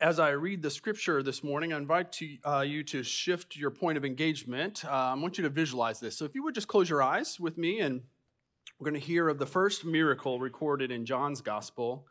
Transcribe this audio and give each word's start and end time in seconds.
as 0.00 0.18
I 0.18 0.30
read 0.30 0.62
the 0.62 0.70
scripture 0.70 1.22
this 1.22 1.44
morning, 1.44 1.72
I 1.72 1.76
invite 1.76 2.12
to, 2.12 2.36
uh, 2.44 2.60
you 2.60 2.82
to 2.84 3.02
shift 3.02 3.56
your 3.56 3.70
point 3.70 3.98
of 3.98 4.04
engagement. 4.04 4.82
Uh, 4.84 4.88
I 4.90 5.14
want 5.14 5.36
you 5.36 5.44
to 5.44 5.50
visualize 5.50 6.00
this. 6.00 6.16
So, 6.16 6.24
if 6.24 6.34
you 6.34 6.42
would 6.42 6.54
just 6.54 6.68
close 6.68 6.88
your 6.88 7.02
eyes 7.02 7.38
with 7.38 7.58
me, 7.58 7.80
and 7.80 8.02
we're 8.78 8.90
going 8.90 9.00
to 9.00 9.06
hear 9.06 9.28
of 9.28 9.38
the 9.38 9.46
first 9.46 9.84
miracle 9.84 10.40
recorded 10.40 10.90
in 10.90 11.04
John's 11.04 11.42
gospel, 11.42 12.06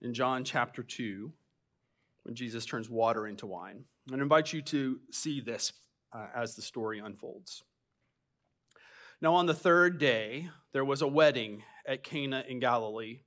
in 0.00 0.14
John 0.14 0.44
chapter 0.44 0.84
2, 0.84 1.32
when 2.22 2.36
Jesus 2.36 2.64
turns 2.64 2.88
water 2.88 3.26
into 3.26 3.46
wine. 3.46 3.84
And 4.10 4.20
I 4.20 4.22
invite 4.22 4.52
you 4.52 4.62
to 4.62 5.00
see 5.10 5.40
this 5.40 5.72
uh, 6.12 6.26
as 6.34 6.54
the 6.54 6.62
story 6.62 7.00
unfolds. 7.00 7.64
Now, 9.20 9.34
on 9.34 9.46
the 9.46 9.54
third 9.54 9.98
day, 9.98 10.50
there 10.72 10.84
was 10.84 11.02
a 11.02 11.08
wedding 11.08 11.64
at 11.86 12.04
Cana 12.04 12.44
in 12.46 12.60
Galilee 12.60 13.20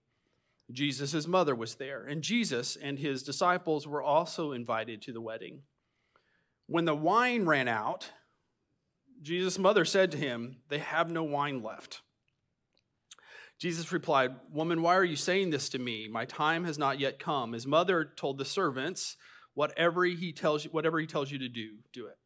Jesus' 0.72 1.28
mother 1.28 1.56
was 1.56 1.76
there, 1.76 2.06
and 2.06 2.22
Jesus 2.22 2.76
and 2.76 3.00
his 3.00 3.24
disciples 3.24 3.88
were 3.88 4.04
also 4.04 4.52
invited 4.52 5.02
to 5.02 5.12
the 5.12 5.22
wedding. 5.22 5.62
When 6.68 6.86
the 6.86 6.96
wine 6.96 7.46
ran 7.46 7.68
out, 7.68 8.12
Jesus' 9.22 9.58
mother 9.58 9.84
said 9.84 10.12
to 10.12 10.18
him, 10.18 10.58
They 10.70 10.78
have 10.78 11.10
no 11.10 11.24
wine 11.24 11.64
left. 11.64 12.02
Jesus 13.58 13.92
replied, 13.92 14.36
Woman, 14.52 14.82
why 14.82 14.96
are 14.96 15.04
you 15.04 15.16
saying 15.16 15.50
this 15.50 15.70
to 15.70 15.80
me? 15.80 16.08
My 16.08 16.26
time 16.26 16.64
has 16.64 16.78
not 16.78 17.00
yet 17.00 17.20
come. 17.20 17.54
His 17.54 17.68
mother 17.68 18.06
told 18.16 18.38
the 18.38 18.46
servants, 18.46 19.18
Whatever 19.56 20.06
he 20.06 20.32
tells 20.32 20.64
you, 20.64 20.72
whatever 20.72 21.00
he 21.00 21.08
tells 21.08 21.32
you 21.32 21.40
to 21.40 21.50
do, 21.50 21.78
do 21.92 22.06
it. 22.06 22.18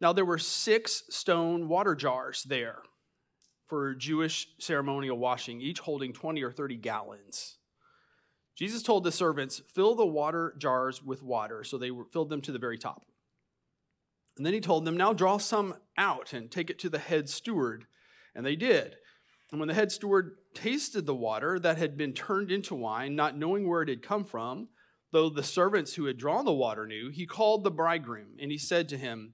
Now 0.00 0.12
there 0.12 0.24
were 0.24 0.38
six 0.38 1.04
stone 1.10 1.68
water 1.68 1.94
jars 1.94 2.42
there 2.42 2.78
for 3.72 3.94
Jewish 3.94 4.48
ceremonial 4.58 5.16
washing, 5.16 5.62
each 5.62 5.78
holding 5.80 6.12
20 6.12 6.42
or 6.42 6.52
30 6.52 6.76
gallons. 6.76 7.56
Jesus 8.54 8.82
told 8.82 9.02
the 9.02 9.10
servants, 9.10 9.62
Fill 9.74 9.94
the 9.94 10.04
water 10.04 10.54
jars 10.58 11.02
with 11.02 11.22
water. 11.22 11.64
So 11.64 11.78
they 11.78 11.90
filled 12.12 12.28
them 12.28 12.42
to 12.42 12.52
the 12.52 12.58
very 12.58 12.76
top. 12.76 13.06
And 14.36 14.44
then 14.44 14.52
he 14.52 14.60
told 14.60 14.84
them, 14.84 14.98
Now 14.98 15.14
draw 15.14 15.38
some 15.38 15.74
out 15.96 16.34
and 16.34 16.50
take 16.50 16.68
it 16.68 16.78
to 16.80 16.90
the 16.90 16.98
head 16.98 17.30
steward. 17.30 17.86
And 18.34 18.44
they 18.44 18.56
did. 18.56 18.96
And 19.50 19.58
when 19.58 19.68
the 19.68 19.74
head 19.74 19.90
steward 19.90 20.32
tasted 20.52 21.06
the 21.06 21.14
water 21.14 21.58
that 21.58 21.78
had 21.78 21.96
been 21.96 22.12
turned 22.12 22.50
into 22.50 22.74
wine, 22.74 23.16
not 23.16 23.38
knowing 23.38 23.66
where 23.66 23.80
it 23.80 23.88
had 23.88 24.02
come 24.02 24.26
from, 24.26 24.68
though 25.12 25.30
the 25.30 25.42
servants 25.42 25.94
who 25.94 26.04
had 26.04 26.18
drawn 26.18 26.44
the 26.44 26.52
water 26.52 26.86
knew, 26.86 27.08
he 27.08 27.24
called 27.24 27.64
the 27.64 27.70
bridegroom 27.70 28.36
and 28.38 28.52
he 28.52 28.58
said 28.58 28.86
to 28.90 28.98
him, 28.98 29.32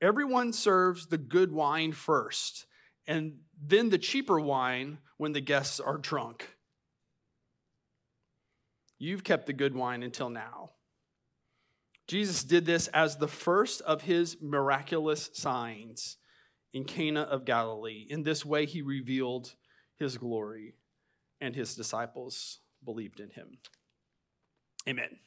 Everyone 0.00 0.52
serves 0.52 1.08
the 1.08 1.18
good 1.18 1.50
wine 1.50 1.90
first 1.90 2.66
and 3.10 3.32
then 3.60 3.90
the 3.90 3.98
cheaper 3.98 4.38
wine 4.38 4.98
when 5.16 5.32
the 5.32 5.40
guests 5.40 5.80
are 5.80 5.98
drunk. 5.98 6.56
You've 9.00 9.24
kept 9.24 9.46
the 9.46 9.52
good 9.52 9.74
wine 9.74 10.04
until 10.04 10.30
now. 10.30 10.70
Jesus 12.06 12.44
did 12.44 12.66
this 12.66 12.86
as 12.88 13.16
the 13.16 13.26
first 13.26 13.80
of 13.80 14.02
his 14.02 14.36
miraculous 14.40 15.28
signs 15.32 16.18
in 16.72 16.84
Cana 16.84 17.22
of 17.22 17.44
Galilee. 17.44 18.06
In 18.08 18.22
this 18.22 18.44
way, 18.44 18.64
he 18.64 18.80
revealed 18.80 19.56
his 19.98 20.16
glory, 20.16 20.74
and 21.40 21.56
his 21.56 21.74
disciples 21.74 22.60
believed 22.84 23.18
in 23.18 23.30
him. 23.30 23.58
Amen. 24.88 25.18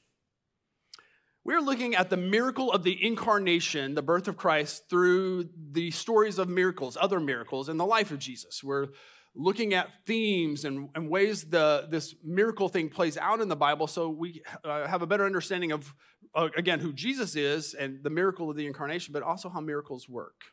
We're 1.45 1.59
looking 1.59 1.93
at 1.93 2.09
the 2.09 2.15
miracle 2.15 2.71
of 2.71 2.83
the 2.83 3.05
incarnation, 3.05 3.95
the 3.95 4.01
birth 4.01 4.29
of 4.29 4.37
Christ, 4.37 4.89
through 4.89 5.49
the 5.71 5.91
stories 5.91 6.39
of 6.39 6.47
miracles, 6.47 6.97
other 6.99 7.19
miracles 7.19 7.67
in 7.67 7.75
the 7.75 7.85
life 7.85 8.11
of 8.11 8.19
Jesus. 8.19 8.63
We're 8.63 8.87
looking 9.35 9.73
at 9.73 9.89
themes 10.05 10.63
and, 10.63 10.87
and 10.95 11.09
ways 11.09 11.43
the, 11.43 11.87
this 11.89 12.15
miracle 12.23 12.69
thing 12.69 12.87
plays 12.87 13.17
out 13.17 13.41
in 13.41 13.49
the 13.49 13.57
Bible 13.57 13.87
so 13.87 14.07
we 14.07 14.41
uh, 14.63 14.87
have 14.87 15.01
a 15.01 15.07
better 15.07 15.25
understanding 15.25 15.73
of, 15.73 15.93
uh, 16.33 16.47
again, 16.55 16.79
who 16.79 16.93
Jesus 16.93 17.35
is 17.35 17.73
and 17.73 18.01
the 18.03 18.09
miracle 18.09 18.49
of 18.49 18.55
the 18.55 18.65
incarnation, 18.65 19.11
but 19.11 19.21
also 19.21 19.49
how 19.49 19.59
miracles 19.59 20.07
work. 20.07 20.43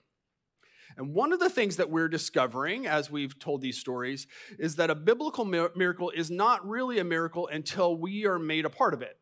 And 0.97 1.15
one 1.15 1.33
of 1.33 1.39
the 1.39 1.51
things 1.51 1.77
that 1.77 1.89
we're 1.89 2.09
discovering 2.09 2.89
as 2.89 3.13
we've 3.13 3.39
told 3.39 3.61
these 3.61 3.79
stories 3.79 4.27
is 4.59 4.75
that 4.75 4.91
a 4.91 4.97
biblical 4.97 5.45
miracle 5.45 6.11
is 6.11 6.33
not 6.33 6.69
really 6.69 6.99
a 6.99 7.05
miracle 7.05 7.47
until 7.47 7.97
we 7.97 8.27
are 8.27 8.41
made 8.41 8.65
a 8.65 8.71
part 8.71 8.93
of 8.93 9.03
it 9.03 9.17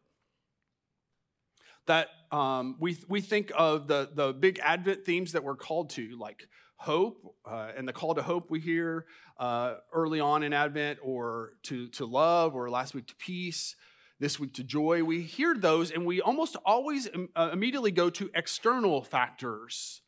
that 1.88 2.08
um, 2.30 2.76
we, 2.78 2.96
we 3.08 3.20
think 3.20 3.50
of 3.54 3.88
the, 3.88 4.08
the 4.14 4.32
big 4.32 4.60
Advent 4.62 5.04
themes 5.04 5.32
that 5.32 5.42
we're 5.42 5.56
called 5.56 5.90
to, 5.90 6.16
like 6.18 6.46
hope, 6.76 7.34
uh, 7.44 7.72
and 7.76 7.88
the 7.88 7.92
call 7.92 8.14
to 8.14 8.22
hope 8.22 8.50
we 8.50 8.60
hear 8.60 9.06
uh, 9.38 9.74
early 9.92 10.20
on 10.20 10.42
in 10.42 10.52
Advent, 10.52 11.00
or 11.02 11.54
to, 11.64 11.88
to 11.88 12.06
love, 12.06 12.54
or 12.54 12.70
last 12.70 12.94
week 12.94 13.08
to 13.08 13.16
peace, 13.16 13.74
this 14.20 14.38
week 14.38 14.54
to 14.54 14.64
joy. 14.64 15.02
We 15.02 15.22
hear 15.22 15.54
those, 15.54 15.90
and 15.90 16.06
we 16.06 16.20
almost 16.20 16.56
always 16.64 17.08
uh, 17.34 17.50
immediately 17.52 17.90
go 17.90 18.10
to 18.10 18.30
external 18.34 19.02
factors 19.02 20.02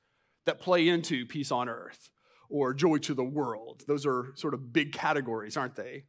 that 0.46 0.60
play 0.60 0.88
into 0.88 1.26
peace 1.26 1.50
on 1.50 1.68
earth 1.68 2.10
or 2.48 2.74
joy 2.74 2.98
to 2.98 3.14
the 3.14 3.24
world. 3.24 3.84
Those 3.86 4.06
are 4.06 4.32
sort 4.34 4.54
of 4.54 4.72
big 4.72 4.92
categories, 4.92 5.56
aren't 5.56 5.76
they? 5.76 6.04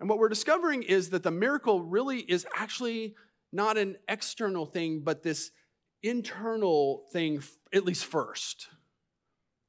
And 0.00 0.08
what 0.08 0.18
we're 0.18 0.28
discovering 0.28 0.82
is 0.82 1.10
that 1.10 1.22
the 1.22 1.30
miracle 1.30 1.82
really 1.82 2.18
is 2.18 2.46
actually 2.54 3.14
not 3.52 3.76
an 3.76 3.96
external 4.08 4.66
thing, 4.66 5.00
but 5.00 5.22
this 5.22 5.50
internal 6.02 7.04
thing, 7.12 7.42
at 7.72 7.84
least 7.84 8.04
first. 8.04 8.68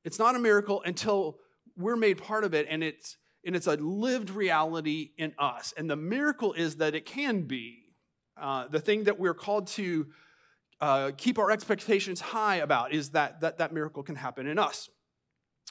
It's 0.04 0.20
not 0.20 0.36
a 0.36 0.40
miracle 0.40 0.82
until 0.86 1.38
we're 1.76 1.96
made 1.96 2.18
part 2.18 2.44
of 2.44 2.54
it 2.54 2.68
and 2.70 2.84
it's 2.84 3.18
and 3.46 3.56
it's 3.56 3.68
a 3.68 3.76
lived 3.76 4.30
reality 4.30 5.12
in 5.18 5.34
us. 5.40 5.74
And 5.78 5.90
the 5.90 5.96
miracle 5.96 6.52
is 6.52 6.78
that 6.78 6.96
it 6.96 7.06
can 7.06 7.44
be 7.44 7.94
uh, 8.36 8.68
the 8.68 8.80
thing 8.80 9.06
that 9.06 9.20
we're 9.20 9.34
called 9.34 9.68
to 9.68 10.08
uh, 10.82 11.12
keep 11.18 11.40
our 11.40 11.50
expectations 11.50 12.20
high 12.20 12.58
about 12.58 12.94
is 12.94 13.12
that, 13.12 13.40
that 13.42 13.60
that 13.60 13.74
miracle 13.74 14.04
can 14.04 14.16
happen 14.16 14.48
in 14.48 14.60
us. 14.60 14.90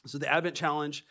So 0.06 0.16
the 0.16 0.32
Advent 0.32 0.56
challenge 0.56 1.04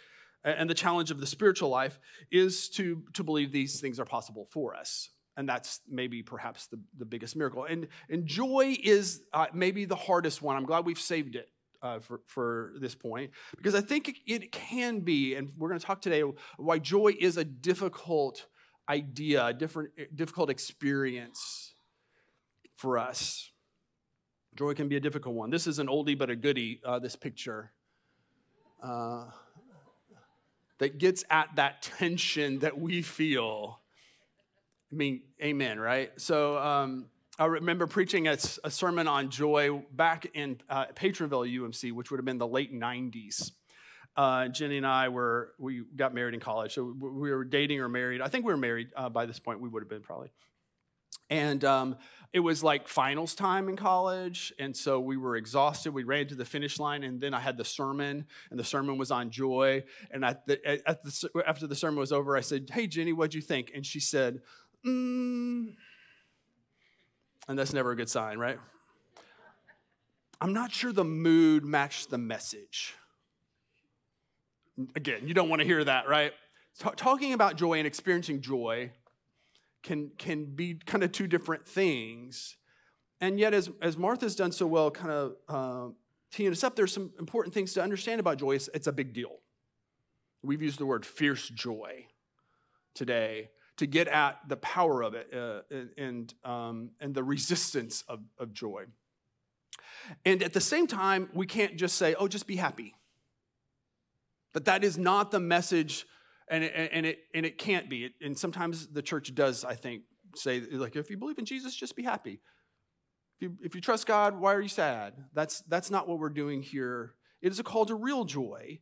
and 0.44 0.68
the 0.70 0.74
challenge 0.74 1.12
of 1.12 1.20
the 1.20 1.28
spiritual 1.28 1.70
life 1.70 2.00
is 2.32 2.68
to, 2.70 3.04
to 3.14 3.24
believe 3.24 3.52
these 3.52 3.80
things 3.80 4.00
are 4.00 4.06
possible 4.06 4.48
for 4.52 4.76
us 4.76 5.10
and 5.38 5.48
that's 5.48 5.82
maybe 5.90 6.24
perhaps 6.24 6.68
the, 6.68 6.80
the 6.98 7.06
biggest 7.06 7.36
miracle. 7.36 7.66
And, 7.66 7.88
and 8.10 8.26
joy 8.26 8.78
is 8.82 9.22
uh, 9.34 9.48
maybe 9.54 9.86
the 9.86 9.96
hardest 9.96 10.42
one. 10.42 10.56
I'm 10.56 10.66
glad 10.66 10.86
we've 10.86 11.00
saved 11.00 11.36
it 11.36 11.50
uh, 11.82 12.00
for, 12.00 12.22
for 12.26 12.74
this 12.80 12.96
point 12.96 13.32
because 13.58 13.76
I 13.76 13.82
think 13.82 14.18
it 14.26 14.52
can 14.52 15.02
be, 15.02 15.36
and 15.36 15.52
we're 15.58 15.70
going 15.70 15.80
to 15.80 15.86
talk 15.86 16.02
today 16.02 16.24
why 16.58 16.80
joy 16.80 17.14
is 17.20 17.38
a 17.38 17.44
difficult 17.44 18.48
idea, 18.90 19.46
a 19.46 19.54
different, 19.54 19.92
difficult 20.16 20.50
experience 20.50 21.76
for 22.76 22.98
us. 22.98 23.52
Joy 24.56 24.74
can 24.74 24.88
be 24.88 24.96
a 24.96 25.02
difficult 25.02 25.36
one. 25.36 25.50
This 25.50 25.68
is 25.68 25.80
an 25.80 25.88
oldie 25.88 26.18
but 26.18 26.30
a 26.30 26.36
goodie, 26.36 26.80
uh, 26.86 27.00
this 27.00 27.16
picture. 27.16 27.72
Uh, 28.82 29.26
that 30.80 30.98
gets 30.98 31.24
at 31.30 31.56
that 31.56 31.82
tension 31.82 32.60
that 32.60 32.78
we 32.78 33.02
feel 33.02 33.80
I 34.96 34.98
mean, 34.98 35.24
amen, 35.44 35.78
right? 35.78 36.10
So 36.16 36.58
um, 36.58 37.08
I 37.38 37.48
remember 37.48 37.86
preaching 37.86 38.30
a, 38.30 38.38
a, 38.64 38.72
sermon 38.72 39.10
on 39.10 39.30
joy 39.30 39.84
back 39.92 40.28
in 40.34 40.62
uh, 40.70 40.86
Patronville 40.96 41.54
UMC, 41.54 41.92
which 41.92 42.12
would 42.12 42.18
have 42.18 42.26
been 42.26 42.38
the 42.38 42.48
late 42.48 42.74
90s. 42.74 43.52
Uh, 44.16 44.48
Jenny 44.48 44.78
and 44.78 44.88
I 44.88 45.10
were, 45.10 45.52
we 45.60 45.84
got 45.98 46.14
married 46.14 46.34
in 46.34 46.40
college. 46.40 46.74
So 46.76 46.96
we 46.98 47.30
were 47.30 47.44
dating 47.44 47.82
or 47.82 47.90
married. 47.90 48.22
I 48.22 48.30
think 48.30 48.46
we 48.46 48.54
were 48.54 48.58
married 48.58 48.88
uh, 48.96 49.10
by 49.10 49.26
this 49.26 49.38
point. 49.38 49.60
We 49.60 49.68
would 49.68 49.84
have 49.84 49.90
been 49.90 50.02
probably. 50.02 50.30
And 51.30 51.66
um, 51.66 51.98
it 52.32 52.40
was 52.40 52.64
like 52.64 52.88
finals 52.88 53.36
time 53.36 53.68
in 53.68 53.76
college. 53.76 54.54
And 54.60 54.76
so 54.76 55.00
we 55.00 55.18
were 55.18 55.36
exhausted. 55.36 55.94
We 55.94 56.04
ran 56.04 56.28
to 56.28 56.36
the 56.36 56.46
finish 56.46 56.80
line. 56.80 57.04
And 57.04 57.20
then 57.20 57.34
I 57.34 57.40
had 57.40 57.58
the 57.58 57.66
sermon, 57.66 58.26
and 58.52 58.60
the 58.60 58.64
sermon 58.64 58.98
was 58.98 59.12
on 59.12 59.30
joy. 59.30 59.84
And 60.12 60.24
the, 60.24 60.40
the, 60.46 61.44
after 61.48 61.68
the 61.68 61.76
sermon 61.76 62.00
was 62.00 62.12
over, 62.12 62.38
I 62.38 62.42
said, 62.42 62.70
Hey, 62.72 62.88
Jenny, 62.88 63.12
what'd 63.12 63.34
you 63.34 63.42
think? 63.42 63.72
And 63.76 63.86
she 63.86 64.00
said, 64.00 64.42
mm. 64.86 65.74
And 67.48 67.60
that's 67.60 67.74
never 67.74 67.92
a 67.92 67.96
good 67.96 68.10
sign, 68.10 68.38
right? 68.38 68.60
I'm 70.42 70.54
not 70.54 70.72
sure 70.72 70.92
the 70.92 71.06
mood 71.06 71.64
matched 71.64 72.10
the 72.10 72.18
message. 72.18 72.96
Again, 74.96 75.28
you 75.28 75.34
don't 75.34 75.50
want 75.50 75.62
to 75.62 75.66
hear 75.66 75.84
that, 75.84 76.08
right? 76.10 76.34
T- 76.80 76.90
talking 76.96 77.34
about 77.34 77.56
joy 77.56 77.78
and 77.78 77.88
experiencing 77.88 78.42
joy 78.42 78.92
can, 79.84 80.12
can 80.18 80.46
be 80.46 80.76
kind 80.86 81.04
of 81.04 81.12
two 81.12 81.28
different 81.28 81.68
things. 81.68 82.58
And 83.22 83.40
yet, 83.40 83.54
as, 83.54 83.70
as 83.82 83.98
Martha's 83.98 84.36
done 84.36 84.52
so 84.52 84.68
well, 84.68 84.92
kind 84.92 85.12
of 85.12 85.36
uh, 85.48 85.94
teeing 86.32 86.52
us 86.52 86.64
up, 86.64 86.76
there's 86.76 86.92
some 86.92 87.12
important 87.18 87.54
things 87.54 87.74
to 87.74 87.82
understand 87.82 88.20
about 88.20 88.38
joy. 88.38 88.56
It's, 88.56 88.70
it's 88.74 88.88
a 88.88 88.92
big 88.92 89.14
deal. 89.14 89.38
We've 90.44 90.62
used 90.62 90.80
the 90.80 90.86
word 90.86 91.06
fierce 91.06 91.48
joy 91.48 92.08
today 92.94 93.52
to 93.78 93.86
get 93.86 94.08
at 94.08 94.40
the 94.48 94.58
power 94.58 95.02
of 95.02 95.14
it 95.14 95.34
uh, 95.34 95.62
and, 95.98 96.34
um, 96.44 96.92
and 97.00 97.14
the 97.14 97.24
resistance 97.36 98.04
of, 98.08 98.20
of 98.40 98.54
joy. 98.54 98.86
And 100.24 100.44
at 100.44 100.54
the 100.54 100.62
same 100.62 100.88
time, 100.88 101.30
we 101.34 101.46
can't 101.46 101.76
just 101.78 101.96
say, 101.98 102.16
oh, 102.16 102.28
just 102.28 102.48
be 102.48 102.56
happy. 102.56 102.96
But 104.54 104.66
that 104.66 104.84
is 104.84 104.98
not 104.98 105.32
the 105.32 105.40
message, 105.40 106.06
and 106.48 106.64
it, 106.64 106.90
and 106.94 107.06
it, 107.06 107.20
and 107.34 107.46
it 107.46 107.58
can't 107.58 107.90
be. 107.90 108.14
And 108.22 108.38
sometimes 108.38 108.88
the 108.88 109.02
church 109.02 109.36
does, 109.36 109.66
I 109.66 109.76
think, 109.76 110.04
say, 110.36 110.62
like, 110.72 110.96
if 110.96 111.10
you 111.10 111.18
believe 111.18 111.40
in 111.40 111.46
Jesus, 111.46 111.76
just 111.76 111.96
be 111.96 112.04
happy. 112.04 112.40
If 113.38 113.42
you, 113.42 113.58
if 113.62 113.76
you 113.76 113.82
trust 113.82 114.08
God, 114.08 114.40
why 114.40 114.54
are 114.54 114.62
you 114.62 114.70
sad? 114.70 115.14
That's, 115.34 115.62
that's 115.62 115.92
not 115.92 116.08
what 116.08 116.20
we're 116.20 116.30
doing 116.30 116.62
here. 116.62 117.16
It 117.42 117.52
is 117.52 117.60
a 117.60 117.64
call 117.64 117.86
to 117.88 117.96
real 117.96 118.24
joy. 118.24 118.80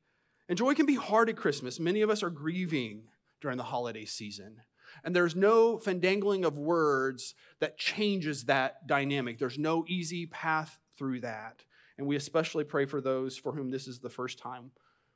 And 0.48 0.58
joy 0.58 0.76
can 0.76 0.86
be 0.86 0.96
hard 0.96 1.30
at 1.30 1.38
Christmas. 1.38 1.80
Many 1.80 2.02
of 2.02 2.10
us 2.10 2.22
are 2.22 2.30
grieving 2.30 3.06
during 3.42 3.58
the 3.58 3.64
holiday 3.64 4.06
season. 4.06 4.58
And 5.04 5.16
there's 5.16 5.36
no 5.36 5.78
fandangling 5.78 6.46
of 6.46 6.58
words 6.58 7.36
that 7.60 7.78
changes 7.78 8.46
that 8.46 8.88
dynamic. 8.88 9.40
There's 9.40 9.60
no 9.60 9.86
easy 9.88 10.26
path 10.26 10.80
through 10.98 11.22
that. 11.22 11.64
And 11.98 12.08
we 12.08 12.16
especially 12.16 12.64
pray 12.64 12.86
for 12.86 13.02
those 13.02 13.38
for 13.38 13.52
whom 13.54 13.72
this 13.72 13.88
is 13.88 14.00
the 14.00 14.10
first 14.10 14.40
time 14.40 14.72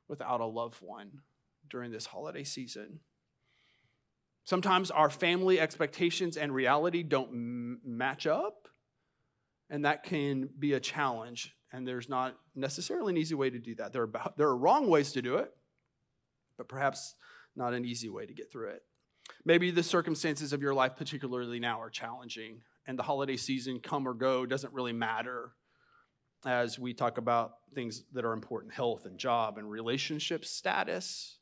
without 0.08 0.40
a 0.40 0.46
loved 0.46 0.80
one 0.80 1.20
during 1.68 1.90
this 1.90 2.06
holiday 2.06 2.44
season. 2.44 3.00
Sometimes 4.44 4.90
our 4.90 5.10
family 5.10 5.60
expectations 5.60 6.36
and 6.36 6.54
reality 6.54 7.02
don't 7.02 7.28
m- 7.28 7.80
match 7.84 8.26
up, 8.26 8.68
and 9.68 9.84
that 9.84 10.04
can 10.04 10.48
be 10.58 10.72
a 10.72 10.80
challenge. 10.80 11.54
And 11.70 11.86
there's 11.86 12.08
not 12.08 12.38
necessarily 12.54 13.12
an 13.12 13.18
easy 13.18 13.34
way 13.34 13.50
to 13.50 13.58
do 13.58 13.74
that. 13.74 13.92
There 13.92 14.04
are, 14.04 14.32
there 14.38 14.48
are 14.48 14.56
wrong 14.56 14.88
ways 14.88 15.12
to 15.12 15.20
do 15.20 15.36
it, 15.36 15.52
but 16.56 16.66
perhaps 16.66 17.14
not 17.54 17.74
an 17.74 17.84
easy 17.84 18.08
way 18.08 18.24
to 18.24 18.32
get 18.32 18.50
through 18.50 18.68
it. 18.70 18.82
Maybe 19.44 19.70
the 19.70 19.82
circumstances 19.82 20.52
of 20.52 20.62
your 20.62 20.74
life, 20.74 20.96
particularly 20.96 21.60
now, 21.60 21.80
are 21.80 21.90
challenging, 21.90 22.62
and 22.86 22.98
the 22.98 23.02
holiday 23.02 23.36
season, 23.36 23.80
come 23.80 24.06
or 24.06 24.14
go, 24.14 24.46
doesn't 24.46 24.72
really 24.72 24.92
matter 24.92 25.52
as 26.44 26.78
we 26.78 26.94
talk 26.94 27.18
about 27.18 27.54
things 27.74 28.04
that 28.12 28.24
are 28.24 28.32
important 28.32 28.72
health 28.72 29.06
and 29.06 29.18
job 29.18 29.58
and 29.58 29.70
relationship 29.70 30.44
status 30.44 31.38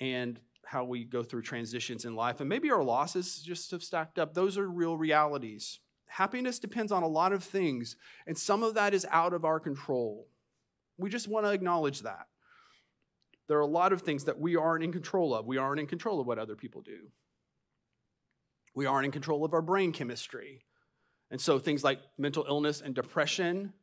and 0.00 0.38
how 0.64 0.84
we 0.84 1.04
go 1.04 1.22
through 1.22 1.42
transitions 1.42 2.04
in 2.04 2.14
life. 2.14 2.40
And 2.40 2.48
maybe 2.48 2.70
our 2.70 2.82
losses 2.82 3.42
just 3.42 3.70
have 3.70 3.82
stacked 3.82 4.18
up. 4.18 4.34
Those 4.34 4.58
are 4.58 4.68
real 4.68 4.96
realities. 4.96 5.80
Happiness 6.06 6.58
depends 6.58 6.92
on 6.92 7.02
a 7.02 7.08
lot 7.08 7.32
of 7.32 7.42
things, 7.42 7.96
and 8.26 8.36
some 8.36 8.62
of 8.62 8.74
that 8.74 8.92
is 8.94 9.06
out 9.10 9.32
of 9.32 9.44
our 9.44 9.58
control. 9.58 10.28
We 10.98 11.08
just 11.08 11.26
want 11.26 11.46
to 11.46 11.52
acknowledge 11.52 12.02
that. 12.02 12.26
There 13.52 13.58
are 13.58 13.60
a 13.60 13.66
lot 13.66 13.92
of 13.92 14.00
things 14.00 14.24
that 14.24 14.40
we 14.40 14.56
aren't 14.56 14.82
in 14.82 14.92
control 14.92 15.34
of. 15.34 15.44
We 15.44 15.58
aren't 15.58 15.78
in 15.78 15.86
control 15.86 16.18
of 16.22 16.26
what 16.26 16.38
other 16.38 16.56
people 16.56 16.80
do. 16.80 17.10
We 18.74 18.86
aren't 18.86 19.04
in 19.04 19.12
control 19.12 19.44
of 19.44 19.52
our 19.52 19.60
brain 19.60 19.92
chemistry. 19.92 20.64
And 21.30 21.38
so 21.38 21.58
things 21.58 21.84
like 21.84 22.00
mental 22.16 22.46
illness 22.48 22.80
and 22.80 22.94
depression 22.94 23.74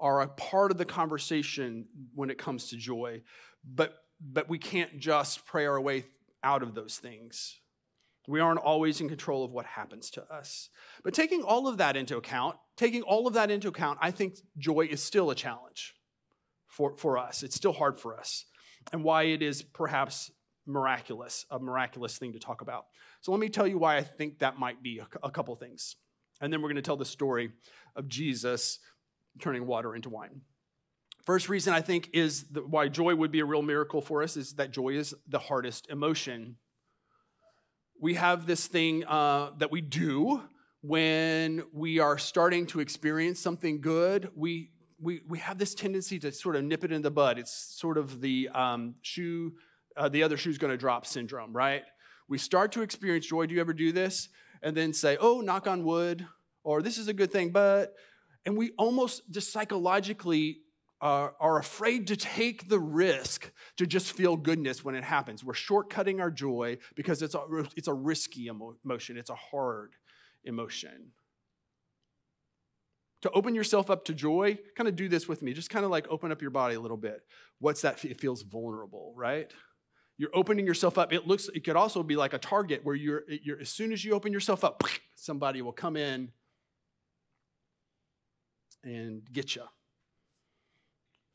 are 0.00 0.22
a 0.22 0.28
part 0.28 0.70
of 0.70 0.78
the 0.78 0.86
conversation 0.86 1.84
when 2.14 2.30
it 2.30 2.38
comes 2.38 2.70
to 2.70 2.76
joy. 2.78 3.20
But 3.62 3.98
but 4.18 4.48
we 4.48 4.56
can't 4.58 4.98
just 4.98 5.44
pray 5.44 5.66
our 5.66 5.78
way 5.78 6.06
out 6.42 6.62
of 6.62 6.74
those 6.74 6.96
things. 6.96 7.60
We 8.26 8.40
aren't 8.40 8.60
always 8.60 9.02
in 9.02 9.10
control 9.10 9.44
of 9.44 9.52
what 9.52 9.66
happens 9.66 10.08
to 10.12 10.22
us. 10.32 10.70
But 11.04 11.12
taking 11.12 11.42
all 11.42 11.68
of 11.68 11.76
that 11.76 11.98
into 11.98 12.16
account, 12.16 12.56
taking 12.78 13.02
all 13.02 13.26
of 13.26 13.34
that 13.34 13.50
into 13.50 13.68
account, 13.68 13.98
I 14.00 14.10
think 14.10 14.38
joy 14.56 14.88
is 14.90 15.02
still 15.02 15.28
a 15.28 15.34
challenge 15.34 15.96
for, 16.66 16.96
for 16.96 17.18
us. 17.18 17.42
It's 17.42 17.56
still 17.56 17.74
hard 17.74 17.98
for 17.98 18.18
us, 18.18 18.46
and 18.92 19.04
why 19.04 19.24
it 19.24 19.42
is 19.42 19.62
perhaps 19.62 20.30
miraculous, 20.66 21.44
a 21.50 21.58
miraculous 21.58 22.18
thing 22.18 22.32
to 22.32 22.38
talk 22.38 22.60
about. 22.60 22.86
So 23.20 23.32
let 23.32 23.40
me 23.40 23.48
tell 23.48 23.66
you 23.66 23.78
why 23.78 23.96
I 23.96 24.02
think 24.02 24.38
that 24.38 24.58
might 24.58 24.82
be 24.82 25.00
a, 25.22 25.30
couple 25.30 25.54
things. 25.56 25.96
And 26.40 26.52
then 26.52 26.60
we're 26.60 26.68
going 26.68 26.76
to 26.76 26.82
tell 26.82 26.96
the 26.96 27.04
story 27.04 27.50
of 27.96 28.08
Jesus 28.08 28.78
turning 29.40 29.66
water 29.66 29.94
into 29.94 30.08
wine. 30.08 30.42
First 31.24 31.48
reason 31.48 31.72
I 31.72 31.80
think 31.80 32.10
is 32.12 32.46
why 32.66 32.88
joy 32.88 33.14
would 33.14 33.30
be 33.30 33.40
a 33.40 33.44
real 33.44 33.62
miracle 33.62 34.00
for 34.00 34.22
us 34.22 34.36
is 34.36 34.54
that 34.54 34.72
joy 34.72 34.90
is 34.90 35.14
the 35.28 35.38
hardest 35.38 35.88
emotion. 35.88 36.56
We 38.00 38.14
have 38.14 38.46
this 38.46 38.66
thing 38.66 39.04
uh, 39.04 39.50
that 39.58 39.70
we 39.70 39.80
do 39.80 40.42
when 40.80 41.62
we 41.72 42.00
are 42.00 42.18
starting 42.18 42.66
to 42.66 42.80
experience 42.80 43.38
something 43.38 43.80
good. 43.80 44.30
We, 44.34 44.71
we, 45.02 45.20
we 45.28 45.38
have 45.38 45.58
this 45.58 45.74
tendency 45.74 46.18
to 46.20 46.30
sort 46.32 46.54
of 46.56 46.64
nip 46.64 46.84
it 46.84 46.92
in 46.92 47.02
the 47.02 47.10
bud. 47.10 47.38
It's 47.38 47.52
sort 47.52 47.98
of 47.98 48.20
the 48.20 48.48
um, 48.54 48.94
shoe, 49.02 49.54
uh, 49.96 50.08
the 50.08 50.22
other 50.22 50.36
shoe's 50.36 50.58
to 50.58 50.76
drop 50.76 51.06
syndrome, 51.06 51.52
right? 51.52 51.82
We 52.28 52.38
start 52.38 52.72
to 52.72 52.82
experience 52.82 53.26
joy. 53.26 53.46
Do 53.46 53.54
you 53.54 53.60
ever 53.60 53.74
do 53.74 53.92
this? 53.92 54.28
And 54.62 54.76
then 54.76 54.92
say, 54.92 55.18
oh, 55.20 55.40
knock 55.40 55.66
on 55.66 55.84
wood, 55.84 56.24
or 56.62 56.82
this 56.82 56.96
is 56.96 57.08
a 57.08 57.12
good 57.12 57.32
thing, 57.32 57.50
but, 57.50 57.94
and 58.46 58.56
we 58.56 58.70
almost 58.78 59.22
just 59.28 59.52
psychologically 59.52 60.60
uh, 61.00 61.30
are 61.40 61.58
afraid 61.58 62.06
to 62.06 62.16
take 62.16 62.68
the 62.68 62.78
risk 62.78 63.50
to 63.76 63.86
just 63.88 64.12
feel 64.12 64.36
goodness 64.36 64.84
when 64.84 64.94
it 64.94 65.02
happens. 65.02 65.42
We're 65.42 65.54
shortcutting 65.54 66.20
our 66.20 66.30
joy 66.30 66.78
because 66.94 67.22
it's 67.22 67.34
a, 67.34 67.42
it's 67.74 67.88
a 67.88 67.94
risky 67.94 68.46
emotion, 68.46 69.16
it's 69.16 69.30
a 69.30 69.34
hard 69.34 69.94
emotion. 70.44 71.10
To 73.22 73.30
open 73.30 73.54
yourself 73.54 73.88
up 73.88 74.04
to 74.06 74.14
joy, 74.14 74.58
kind 74.76 74.88
of 74.88 74.96
do 74.96 75.08
this 75.08 75.28
with 75.28 75.42
me. 75.42 75.52
Just 75.52 75.70
kind 75.70 75.84
of 75.84 75.90
like 75.90 76.06
open 76.08 76.32
up 76.32 76.42
your 76.42 76.50
body 76.50 76.74
a 76.74 76.80
little 76.80 76.96
bit. 76.96 77.22
What's 77.60 77.82
that? 77.82 78.04
It 78.04 78.20
feels 78.20 78.42
vulnerable, 78.42 79.14
right? 79.16 79.50
You're 80.18 80.34
opening 80.34 80.66
yourself 80.66 80.98
up. 80.98 81.12
It 81.12 81.26
looks. 81.26 81.48
It 81.54 81.64
could 81.64 81.76
also 81.76 82.02
be 82.02 82.16
like 82.16 82.32
a 82.32 82.38
target 82.38 82.84
where 82.84 82.94
you're. 82.94 83.22
you're 83.28 83.60
as 83.60 83.70
soon 83.70 83.92
as 83.92 84.04
you 84.04 84.12
open 84.12 84.32
yourself 84.32 84.64
up, 84.64 84.82
somebody 85.14 85.62
will 85.62 85.72
come 85.72 85.96
in 85.96 86.30
and 88.84 89.22
get 89.32 89.54
you 89.54 89.62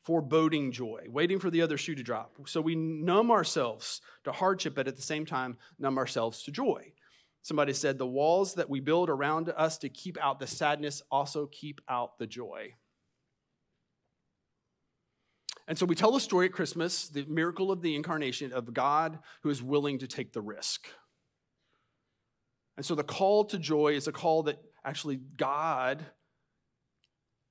foreboding 0.08 0.72
joy, 0.72 1.04
waiting 1.10 1.38
for 1.38 1.50
the 1.50 1.60
other 1.60 1.76
shoe 1.76 1.94
to 1.94 2.02
drop. 2.02 2.34
So 2.46 2.62
we 2.62 2.74
numb 2.74 3.30
ourselves 3.30 4.00
to 4.24 4.32
hardship, 4.32 4.74
but 4.74 4.88
at 4.88 4.96
the 4.96 5.02
same 5.02 5.26
time, 5.26 5.58
numb 5.78 5.98
ourselves 5.98 6.42
to 6.44 6.50
joy. 6.50 6.94
Somebody 7.48 7.72
said, 7.72 7.96
The 7.96 8.06
walls 8.06 8.56
that 8.56 8.68
we 8.68 8.78
build 8.78 9.08
around 9.08 9.48
us 9.56 9.78
to 9.78 9.88
keep 9.88 10.18
out 10.20 10.38
the 10.38 10.46
sadness 10.46 11.00
also 11.10 11.46
keep 11.46 11.80
out 11.88 12.18
the 12.18 12.26
joy. 12.26 12.74
And 15.66 15.78
so 15.78 15.86
we 15.86 15.94
tell 15.94 16.12
the 16.12 16.20
story 16.20 16.44
at 16.44 16.52
Christmas, 16.52 17.08
the 17.08 17.24
miracle 17.24 17.72
of 17.72 17.80
the 17.80 17.96
incarnation 17.96 18.52
of 18.52 18.74
God 18.74 19.18
who 19.42 19.48
is 19.48 19.62
willing 19.62 19.98
to 20.00 20.06
take 20.06 20.34
the 20.34 20.42
risk. 20.42 20.88
And 22.76 22.84
so 22.84 22.94
the 22.94 23.02
call 23.02 23.46
to 23.46 23.58
joy 23.58 23.94
is 23.94 24.06
a 24.08 24.12
call 24.12 24.42
that 24.42 24.58
actually 24.84 25.16
God 25.16 26.04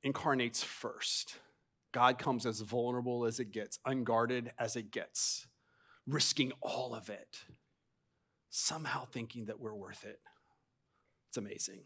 incarnates 0.03 0.61
first. 0.61 1.39
God 1.91 2.19
comes 2.19 2.45
as 2.45 2.61
vulnerable 2.61 3.25
as 3.25 3.39
it 3.39 3.51
gets, 3.51 3.79
unguarded 3.83 4.51
as 4.59 4.75
it 4.75 4.91
gets, 4.91 5.47
risking 6.05 6.51
all 6.61 6.93
of 6.93 7.09
it, 7.09 7.39
somehow 8.67 9.05
thinking 9.05 9.45
that 9.45 9.59
we're 9.59 9.73
worth 9.73 10.03
it. 10.03 10.19
It's 11.29 11.37
amazing. 11.37 11.79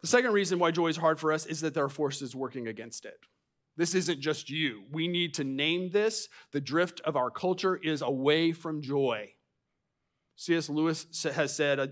The 0.00 0.08
second 0.08 0.32
reason 0.32 0.58
why 0.58 0.70
joy 0.70 0.88
is 0.88 0.96
hard 0.96 1.20
for 1.20 1.32
us 1.32 1.44
is 1.44 1.60
that 1.60 1.74
there 1.74 1.84
are 1.84 1.90
forces 1.90 2.34
working 2.34 2.68
against 2.68 3.04
it. 3.04 3.18
This 3.76 3.94
isn't 3.94 4.20
just 4.20 4.48
you. 4.48 4.84
We 4.90 5.08
need 5.08 5.34
to 5.34 5.44
name 5.44 5.90
this. 5.90 6.28
The 6.52 6.60
drift 6.60 7.00
of 7.02 7.16
our 7.16 7.30
culture 7.30 7.76
is 7.76 8.02
away 8.02 8.52
from 8.52 8.80
joy. 8.80 9.32
C.S. 10.36 10.68
Lewis 10.68 11.06
has 11.24 11.54
said 11.54 11.78
uh, 11.78 11.86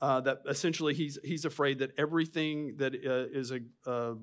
uh, 0.00 0.20
that 0.20 0.42
essentially 0.48 0.94
he's, 0.94 1.18
he's 1.24 1.44
afraid 1.44 1.78
that 1.80 1.92
everything 1.98 2.76
that 2.76 2.94
uh, 2.94 3.38
is 3.38 3.50
a, 3.50 3.60
uh, 3.86 4.14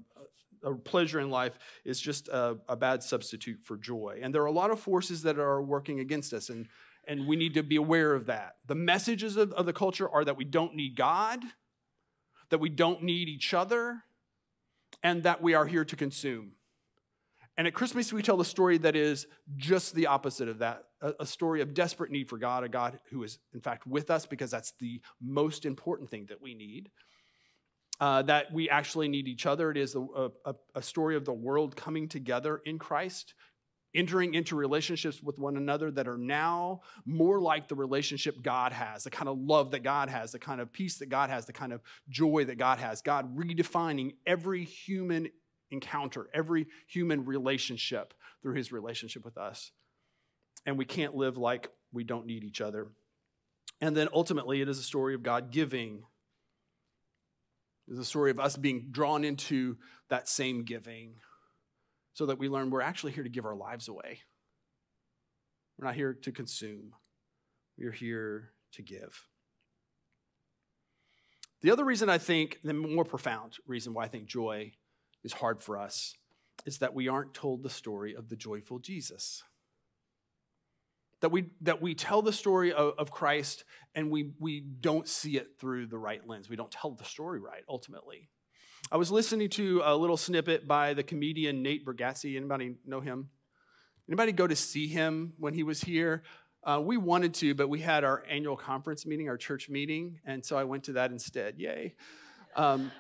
a 0.64 0.76
pleasure 0.76 1.20
in 1.20 1.30
life 1.30 1.58
is 1.84 2.00
just 2.00 2.30
a, 2.30 2.58
a, 2.70 2.76
bad 2.76 3.04
substitute 3.04 3.60
for 3.64 3.78
joy. 3.78 4.20
And 4.22 4.34
there 4.34 4.44
are 4.44 4.48
a 4.48 4.52
lot 4.52 4.72
of 4.72 4.80
forces 4.80 5.24
that 5.24 5.40
are 5.40 5.62
working 5.62 6.00
against 6.00 6.34
us, 6.34 6.50
and, 6.50 6.68
and 7.08 7.28
we 7.28 7.36
need 7.36 7.54
to 7.56 7.64
be 7.64 7.76
aware 7.76 8.14
of 8.14 8.28
that. 8.28 8.56
The 8.68 8.76
messages 8.76 9.38
of, 9.38 9.52
of 9.54 9.66
the 9.66 9.74
culture 9.74 10.10
are 10.10 10.24
that 10.24 10.38
we 10.38 10.46
don't 10.46 10.76
need 10.76 10.96
God, 10.96 11.40
that 12.50 12.60
we 12.60 12.70
don't 12.70 13.04
need 13.04 13.28
each 13.28 13.54
other, 13.54 14.04
and 15.02 15.24
that 15.24 15.42
we 15.42 15.54
are 15.54 15.66
here 15.66 15.86
to 15.86 15.96
consume. 15.96 16.54
And 17.58 17.68
at 17.68 17.74
Christmas, 17.74 18.12
we 18.12 18.24
tell 18.24 18.42
a 18.42 18.46
story 18.46 18.78
that 18.80 18.96
is 18.96 19.28
just 19.58 19.94
the 19.94 20.08
opposite 20.08 20.50
of 20.50 20.60
that 20.60 20.86
a, 21.02 21.14
a 21.20 21.26
story 21.26 21.62
of 21.62 21.74
desperate 21.74 22.10
need 22.10 22.30
for 22.30 22.38
God, 22.38 22.64
a 22.64 22.70
God 22.70 23.00
who 23.12 23.24
is, 23.24 23.38
in 23.54 23.60
fact, 23.60 23.86
with 23.86 24.10
us 24.10 24.26
because 24.26 24.50
that's 24.50 24.74
the 24.80 25.02
most 25.22 25.66
important 25.66 26.10
thing 26.10 26.26
that 26.30 26.42
we 26.42 26.56
need 26.56 26.90
uh, 28.00 28.22
that 28.24 28.52
we 28.52 28.70
actually 28.70 29.08
need 29.08 29.28
each 29.28 29.46
other. 29.46 29.72
It 29.72 29.78
is 29.78 29.96
a, 29.96 30.30
a, 30.46 30.56
a 30.76 30.82
story 30.82 31.16
of 31.16 31.26
the 31.26 31.34
world 31.34 31.76
coming 31.76 32.08
together 32.08 32.62
in 32.66 32.80
Christ, 32.80 33.34
entering 33.96 34.34
into 34.34 34.56
relationships 34.56 35.22
with 35.22 35.38
one 35.38 35.58
another 35.58 35.92
that 35.92 36.08
are 36.08 36.18
now 36.18 36.82
more 37.06 37.40
like 37.40 37.68
the 37.68 37.76
relationship 37.76 38.42
God 38.42 38.72
has, 38.72 39.04
the 39.04 39.10
kind 39.10 39.30
of 39.30 39.38
love 39.38 39.72
that 39.72 39.84
God 39.84 40.10
has, 40.10 40.32
the 40.32 40.40
kind 40.40 40.62
of 40.62 40.72
peace 40.72 40.98
that 40.98 41.10
God 41.10 41.30
has, 41.30 41.46
the 41.46 41.54
kind 41.54 41.74
of 41.74 41.82
joy 42.10 42.46
that 42.46 42.58
God 42.58 42.80
has. 42.80 43.02
God 43.02 43.38
redefining 43.38 44.16
every 44.26 44.64
human 44.64 45.30
encounter, 45.72 46.28
every 46.34 46.68
human 46.88 47.26
relationship 47.26 48.14
through 48.42 48.56
his 48.56 48.72
relationship 48.72 49.24
with 49.24 49.38
us. 49.38 49.72
And 50.66 50.78
we 50.78 50.86
can't 50.86 51.16
live 51.16 51.38
like 51.38 51.70
we 51.92 52.04
don't 52.04 52.26
need 52.26 52.44
each 52.44 52.62
other. 52.62 52.88
And 53.82 53.96
then 53.96 54.08
ultimately, 54.14 54.62
it 54.62 54.70
is 54.70 54.80
a 54.80 54.84
story 54.84 55.14
of 55.14 55.24
God 55.24 55.52
giving 55.52 56.04
it's 57.88 58.00
a 58.00 58.06
story 58.06 58.32
of 58.32 58.40
us 58.40 58.56
being 58.56 58.88
drawn 58.92 59.24
into 59.24 59.78
that 60.10 60.30
same 60.30 60.64
giving 60.64 61.16
so 62.14 62.28
that 62.28 62.40
we 62.40 62.50
learn 62.50 62.70
we're 62.70 62.82
actually 62.82 63.12
here 63.12 63.24
to 63.24 63.30
give 63.30 63.46
our 63.46 63.56
lives 63.56 63.88
away. 63.88 64.20
We're 65.78 65.88
not 65.88 65.96
here 65.96 66.14
to 66.14 66.32
consume, 66.32 66.94
we're 67.78 67.92
here 67.92 68.52
to 68.74 68.82
give. 68.82 69.28
The 71.62 71.72
other 71.72 71.86
reason 71.86 72.10
I 72.10 72.18
think, 72.18 72.60
the 72.64 72.74
more 72.74 73.06
profound 73.06 73.58
reason 73.66 73.94
why 73.94 74.04
I 74.04 74.08
think 74.10 74.26
joy 74.26 74.74
is 75.24 75.34
hard 75.34 75.64
for 75.64 75.78
us, 75.78 76.16
is 76.66 76.80
that 76.80 76.94
we 76.94 77.08
aren't 77.08 77.34
told 77.34 77.64
the 77.64 77.70
story 77.70 78.16
of 78.16 78.30
the 78.30 78.36
joyful 78.36 78.80
Jesus. 78.80 79.44
That 81.22 81.30
we, 81.30 81.52
that 81.62 81.82
we 81.82 81.96
tell 81.96 82.22
the 82.22 82.34
story 82.34 82.74
of, 82.74 82.96
of 82.98 83.12
Christ 83.12 83.64
and 83.96 84.12
we, 84.12 84.32
we 84.40 84.60
don't 84.60 85.08
see 85.08 85.38
it 85.38 85.58
through 85.58 85.88
the 85.88 85.98
right 85.98 86.28
lens. 86.28 86.50
We 86.50 86.58
don't 86.58 86.70
tell 86.70 86.92
the 86.92 87.06
story 87.06 87.40
right, 87.40 87.64
ultimately. 87.70 88.30
I 88.92 88.98
was 88.98 89.12
listening 89.12 89.50
to 89.50 89.82
a 89.84 89.96
little 89.96 90.18
snippet 90.18 90.68
by 90.68 90.94
the 90.94 91.04
comedian 91.04 91.64
Nate 91.64 91.86
Bargatze. 91.86 92.36
Anybody 92.36 92.76
know 92.86 93.00
him? 93.00 93.30
Anybody 94.08 94.32
go 94.34 94.46
to 94.46 94.56
see 94.56 94.88
him 94.88 95.34
when 95.40 95.54
he 95.54 95.64
was 95.64 95.82
here? 95.82 96.24
Uh, 96.64 96.82
we 96.84 96.98
wanted 96.98 97.34
to, 97.36 97.56
but 97.56 97.70
we 97.70 97.80
had 97.80 98.04
our 98.04 98.24
annual 98.30 98.56
conference 98.56 99.06
meeting, 99.06 99.30
our 99.30 99.38
church 99.38 99.70
meeting, 99.70 100.20
and 100.26 100.46
so 100.46 100.58
I 100.58 100.64
went 100.66 100.84
to 100.86 100.94
that 100.94 101.12
instead. 101.12 101.56
Yay. 101.58 101.96
Um, 102.56 102.92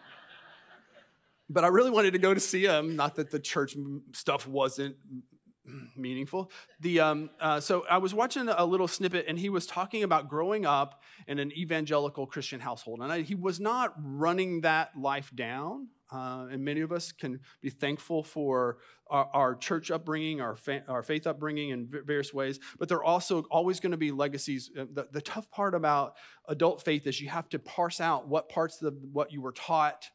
but 1.49 1.63
I 1.63 1.67
really 1.67 1.91
wanted 1.91 2.11
to 2.13 2.19
go 2.19 2.33
to 2.33 2.39
see 2.39 2.65
him. 2.65 2.95
Not 2.95 3.15
that 3.15 3.29
the 3.29 3.39
church 3.39 3.75
stuff 4.13 4.47
wasn't 4.47 4.95
meaningful. 5.95 6.51
The 6.79 6.99
um, 6.99 7.29
uh, 7.39 7.59
so 7.59 7.85
I 7.89 7.97
was 7.97 8.13
watching 8.13 8.47
a 8.47 8.65
little 8.65 8.87
snippet, 8.87 9.25
and 9.27 9.37
he 9.37 9.49
was 9.49 9.65
talking 9.65 10.03
about 10.03 10.29
growing 10.29 10.65
up 10.65 11.01
in 11.27 11.39
an 11.39 11.51
evangelical 11.51 12.25
Christian 12.27 12.59
household, 12.59 12.99
and 13.01 13.11
I, 13.11 13.21
he 13.21 13.35
was 13.35 13.59
not 13.59 13.93
running 13.97 14.61
that 14.61 14.97
life 14.97 15.31
down. 15.33 15.87
Uh, 16.11 16.45
and 16.51 16.63
many 16.63 16.81
of 16.81 16.91
us 16.91 17.11
can 17.11 17.39
be 17.59 17.71
thankful 17.71 18.21
for 18.21 18.77
our, 19.09 19.29
our 19.33 19.55
church 19.55 19.89
upbringing, 19.89 20.41
our, 20.41 20.55
fa- 20.55 20.83
our 20.87 21.01
faith 21.01 21.25
upbringing 21.25 21.69
in 21.69 21.87
various 21.89 22.31
ways. 22.31 22.59
But 22.77 22.87
there 22.87 22.99
are 22.99 23.03
also 23.03 23.45
always 23.49 23.79
going 23.79 23.93
to 23.93 23.97
be 23.97 24.11
legacies. 24.11 24.69
The, 24.75 25.07
the 25.11 25.21
tough 25.21 25.49
part 25.49 25.73
about 25.73 26.13
adult 26.47 26.83
faith 26.83 27.07
is 27.07 27.19
you 27.19 27.29
have 27.29 27.49
to 27.49 27.57
parse 27.57 27.99
out 27.99 28.27
what 28.27 28.47
parts 28.47 28.79
of 28.83 28.93
what 29.11 29.31
you 29.31 29.41
were 29.41 29.53
taught 29.53 30.11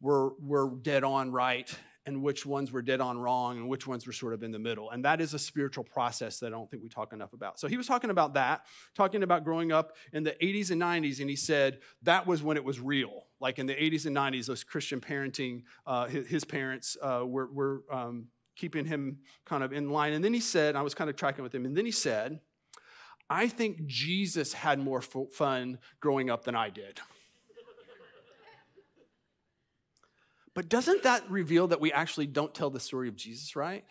were, 0.00 0.32
were 0.40 0.74
dead 0.82 1.04
on 1.04 1.30
right 1.30 1.72
and 2.08 2.22
which 2.22 2.46
ones 2.46 2.72
were 2.72 2.80
dead 2.80 3.02
on 3.02 3.18
wrong 3.18 3.58
and 3.58 3.68
which 3.68 3.86
ones 3.86 4.06
were 4.06 4.12
sort 4.14 4.32
of 4.32 4.42
in 4.42 4.50
the 4.50 4.58
middle. 4.58 4.90
And 4.90 5.04
that 5.04 5.20
is 5.20 5.34
a 5.34 5.38
spiritual 5.38 5.84
process 5.84 6.38
that 6.40 6.46
I 6.46 6.50
don't 6.50 6.68
think 6.70 6.82
we 6.82 6.88
talk 6.88 7.12
enough 7.12 7.34
about. 7.34 7.60
So 7.60 7.68
he 7.68 7.76
was 7.76 7.86
talking 7.86 8.08
about 8.08 8.32
that, 8.34 8.64
talking 8.94 9.22
about 9.22 9.44
growing 9.44 9.72
up 9.72 9.94
in 10.14 10.24
the 10.24 10.32
80s 10.42 10.70
and 10.70 10.80
90s, 10.80 11.20
and 11.20 11.28
he 11.28 11.36
said 11.36 11.80
that 12.02 12.26
was 12.26 12.42
when 12.42 12.56
it 12.56 12.64
was 12.64 12.80
real. 12.80 13.26
Like 13.40 13.58
in 13.58 13.66
the 13.66 13.74
80s 13.74 14.06
and 14.06 14.16
90s, 14.16 14.46
those 14.46 14.64
Christian 14.64 15.00
parenting, 15.00 15.64
uh, 15.86 16.06
his, 16.06 16.26
his, 16.26 16.44
parents 16.44 16.96
uh, 17.02 17.24
were, 17.26 17.52
were 17.52 17.82
um, 17.92 18.28
keeping 18.56 18.86
him 18.86 19.18
kind 19.44 19.62
of 19.62 19.72
in 19.74 19.90
line. 19.90 20.14
And 20.14 20.24
then 20.24 20.32
he 20.32 20.40
said, 20.40 20.76
I 20.76 20.82
was 20.82 20.94
kind 20.94 21.10
of 21.10 21.16
tracking 21.16 21.42
with 21.42 21.54
him, 21.54 21.66
and 21.66 21.76
then 21.76 21.84
he 21.84 21.92
said, 21.92 22.40
I 23.28 23.48
think 23.48 23.86
Jesus 23.86 24.54
had 24.54 24.78
more 24.78 25.02
fun 25.02 25.78
growing 26.00 26.30
up 26.30 26.44
than 26.44 26.54
I 26.54 26.70
did. 26.70 27.00
But 30.58 30.68
doesn't 30.68 31.04
that 31.04 31.30
reveal 31.30 31.68
that 31.68 31.80
we 31.80 31.92
actually 31.92 32.26
don't 32.26 32.52
tell 32.52 32.68
the 32.68 32.80
story 32.80 33.06
of 33.06 33.14
Jesus 33.14 33.54
right? 33.54 33.84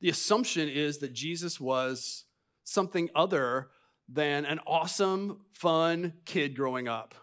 The 0.00 0.10
assumption 0.10 0.68
is 0.68 0.98
that 0.98 1.12
Jesus 1.12 1.58
was 1.58 2.26
something 2.62 3.10
other 3.16 3.70
than 4.08 4.44
an 4.44 4.60
awesome, 4.64 5.40
fun 5.54 6.12
kid 6.24 6.54
growing 6.54 6.86
up. 6.86 7.16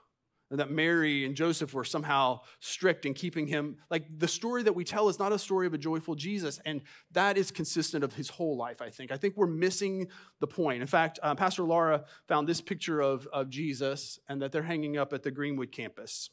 And 0.50 0.60
that 0.60 0.72
Mary 0.72 1.24
and 1.24 1.36
Joseph 1.36 1.74
were 1.74 1.86
somehow 1.86 2.42
strict 2.60 3.06
in 3.06 3.14
keeping 3.14 3.48
him. 3.48 3.78
Like 3.90 4.08
the 4.20 4.28
story 4.28 4.62
that 4.64 4.76
we 4.76 4.84
tell 4.84 5.08
is 5.08 5.20
not 5.20 5.32
a 5.32 5.40
story 5.40 5.68
of 5.68 5.74
a 5.74 5.78
joyful 5.78 6.16
Jesus, 6.16 6.60
and 6.66 6.82
that 7.12 7.38
is 7.38 7.50
consistent 7.50 8.04
of 8.04 8.14
his 8.16 8.28
whole 8.28 8.58
life, 8.58 8.82
I 8.82 8.90
think. 8.90 9.14
I 9.14 9.16
think 9.16 9.38
we're 9.38 9.48
missing 9.48 10.10
the 10.42 10.48
point. 10.48 10.82
In 10.82 10.88
fact, 10.88 11.18
uh, 11.24 11.34
Pastor 11.34 11.64
Laura 11.64 12.04
found 12.28 12.46
this 12.46 12.60
picture 12.60 13.00
of, 13.00 13.26
of 13.32 13.50
Jesus, 13.50 14.20
and 14.28 14.42
that 14.42 14.52
they're 14.52 14.64
hanging 14.64 14.98
up 14.98 15.14
at 15.14 15.24
the 15.24 15.32
Greenwood 15.32 15.72
campus. 15.72 16.30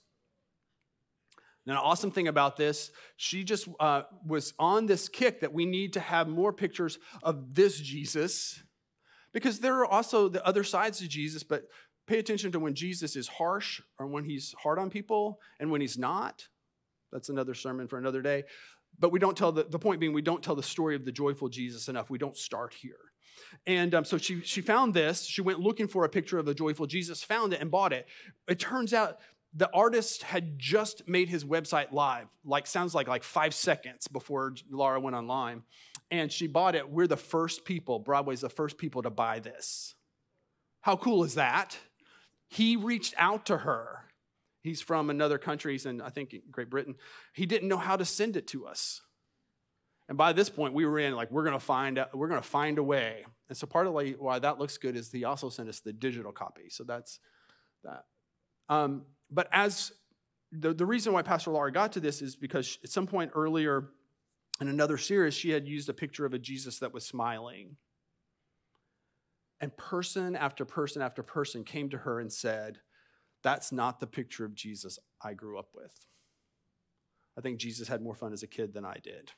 And 1.69 1.77
an 1.77 1.83
awesome 1.85 2.11
thing 2.11 2.29
about 2.29 2.57
this, 2.57 2.91
she 3.19 3.45
just 3.45 3.69
uh, 3.79 4.03
was 4.27 4.55
on 4.59 4.87
this 4.87 5.07
kick 5.07 5.41
that 5.43 5.53
we 5.53 5.67
need 5.67 5.93
to 5.93 6.01
have 6.01 6.27
more 6.27 6.51
pictures 6.51 6.99
of 7.23 7.55
this 7.55 7.79
Jesus 7.79 8.63
because 9.35 9.61
there 9.61 9.75
are 9.81 9.87
also 9.87 10.31
the 10.31 10.45
other 10.47 10.65
sides 10.65 10.99
to 11.01 11.09
Jesus, 11.09 11.43
but 11.43 11.65
pay 12.07 12.19
attention 12.19 12.51
to 12.53 12.59
when 12.59 12.73
Jesus 12.73 13.17
is 13.17 13.29
harsh 13.29 13.83
or 13.99 14.07
when 14.07 14.25
he's 14.25 14.55
hard 14.63 14.79
on 14.79 14.89
people 14.89 15.41
and 15.61 15.71
when 15.71 15.83
he's 15.83 15.99
not. 15.99 16.49
That's 17.13 17.29
another 17.29 17.53
sermon 17.53 17.87
for 17.87 17.99
another 17.99 18.23
day. 18.23 18.45
But 18.99 19.13
we 19.13 19.19
don't 19.19 19.37
tell 19.37 19.53
the, 19.53 19.65
the 19.65 19.79
point 19.79 20.01
being, 20.01 20.15
we 20.15 20.23
don't 20.23 20.43
tell 20.43 20.57
the 20.57 20.63
story 20.63 20.97
of 20.97 21.05
the 21.05 21.13
joyful 21.13 21.51
Jesus 21.51 21.89
enough. 21.89 22.09
We 22.09 22.17
don't 22.17 22.37
start 22.37 22.73
here. 22.73 22.97
And 23.67 23.95
um, 23.95 24.07
so 24.07 24.17
she, 24.17 24.41
she 24.41 24.63
found 24.63 24.95
this. 24.95 25.25
She 25.25 25.43
went 25.43 25.61
looking 25.61 25.87
for 25.87 26.07
a 26.07 26.09
picture 26.09 26.39
of 26.39 26.47
the 26.47 26.55
joyful 26.55 26.87
Jesus, 26.87 27.23
found 27.23 27.53
it, 27.53 27.61
and 27.61 27.71
bought 27.71 27.93
it. 27.93 28.07
It 28.49 28.59
turns 28.59 28.95
out 28.95 29.19
the 29.55 29.71
artist 29.73 30.23
had 30.23 30.59
just 30.59 31.09
made 31.09 31.29
his 31.29 31.45
website 31.45 31.91
live 31.93 32.27
like 32.45 32.67
sounds 32.67 32.95
like 32.95 33.09
like 33.09 33.23
five 33.23 33.55
seconds 33.55 34.07
before 34.09 34.55
laura 34.71 35.01
went 35.01 35.17
online 35.17 35.63
and 36.11 36.33
she 36.33 36.47
bought 36.47 36.75
it. 36.75 36.89
We're 36.89 37.07
the 37.07 37.17
first 37.17 37.65
people 37.65 37.99
broadway's 37.99 38.41
the 38.41 38.49
first 38.49 38.79
people 38.79 39.03
to 39.03 39.11
buy 39.11 39.41
this. 39.41 39.95
How 40.81 40.97
cool 40.97 41.25
is 41.25 41.35
that? 41.35 41.77
He 42.49 42.77
reached 42.77 43.15
out 43.19 43.47
to 43.47 43.59
her. 43.59 44.05
He's 44.63 44.81
from 44.81 45.11
another 45.11 45.39
country. 45.39 45.73
He's 45.73 45.87
in 45.87 46.01
i 46.01 46.09
think 46.11 46.35
great 46.51 46.71
britain. 46.71 46.97
He 47.33 47.47
didn't 47.47 47.69
know 47.69 47.77
how 47.77 47.97
to 47.97 48.05
send 48.05 48.37
it 48.37 48.47
to 48.49 48.67
us. 48.67 49.03
And 50.09 50.17
by 50.17 50.33
this 50.33 50.49
point 50.49 50.75
we 50.75 50.87
were 50.87 50.99
in 50.99 51.15
like 51.15 51.31
we're 51.31 51.45
gonna 51.45 51.61
find 51.61 51.99
out, 51.99 52.17
we're 52.17 52.29
gonna 52.29 52.43
find 52.43 52.79
a 52.79 52.83
way. 52.83 53.25
And 53.49 53.57
so 53.57 53.67
part 53.67 53.87
of 53.87 53.95
why 54.19 54.39
that 54.39 54.59
looks 54.59 54.79
good 54.79 54.97
is 54.97 55.11
he 55.11 55.25
also 55.25 55.49
sent 55.49 55.69
us 55.69 55.81
the 55.81 55.93
digital 55.93 56.33
copy. 56.33 56.69
So 56.71 56.85
that's 56.85 57.19
that. 57.85 58.05
Um, 58.69 59.07
but 59.31 59.49
as 59.53 59.93
the, 60.53 60.73
the 60.73 60.87
reason 60.87 61.13
why 61.13 61.23
Pastor 61.23 61.51
Laura 61.51 61.71
got 61.73 61.93
to 61.93 62.01
this 62.01 62.23
is 62.23 62.37
because 62.37 62.79
at 62.83 62.91
some 62.91 63.07
point 63.07 63.33
earlier 63.35 63.91
in 64.61 64.69
another 64.69 64.99
series, 64.99 65.35
she 65.35 65.51
had 65.51 65.69
used 65.69 65.89
a 65.89 65.95
picture 65.95 66.27
of 66.27 66.35
a 66.35 66.39
Jesus 66.39 66.79
that 66.79 66.93
was 66.93 67.05
smiling. 67.05 67.77
And 69.61 69.77
person 69.77 70.37
after 70.37 70.65
person 70.65 71.03
after 71.03 71.23
person 71.23 71.65
came 71.65 71.91
to 71.91 71.99
her 71.99 72.21
and 72.21 72.33
said, 72.33 72.79
That's 73.43 73.73
not 73.73 74.01
the 74.01 74.07
picture 74.07 74.45
of 74.45 74.55
Jesus 74.55 74.99
I 75.23 75.35
grew 75.35 75.59
up 75.59 75.71
with. 75.75 76.07
I 77.37 77.41
think 77.41 77.59
Jesus 77.59 77.89
had 77.89 78.03
more 78.03 78.15
fun 78.15 78.33
as 78.33 78.43
a 78.43 78.49
kid 78.49 78.73
than 78.73 78.85
I 78.85 78.97
did. 79.03 79.33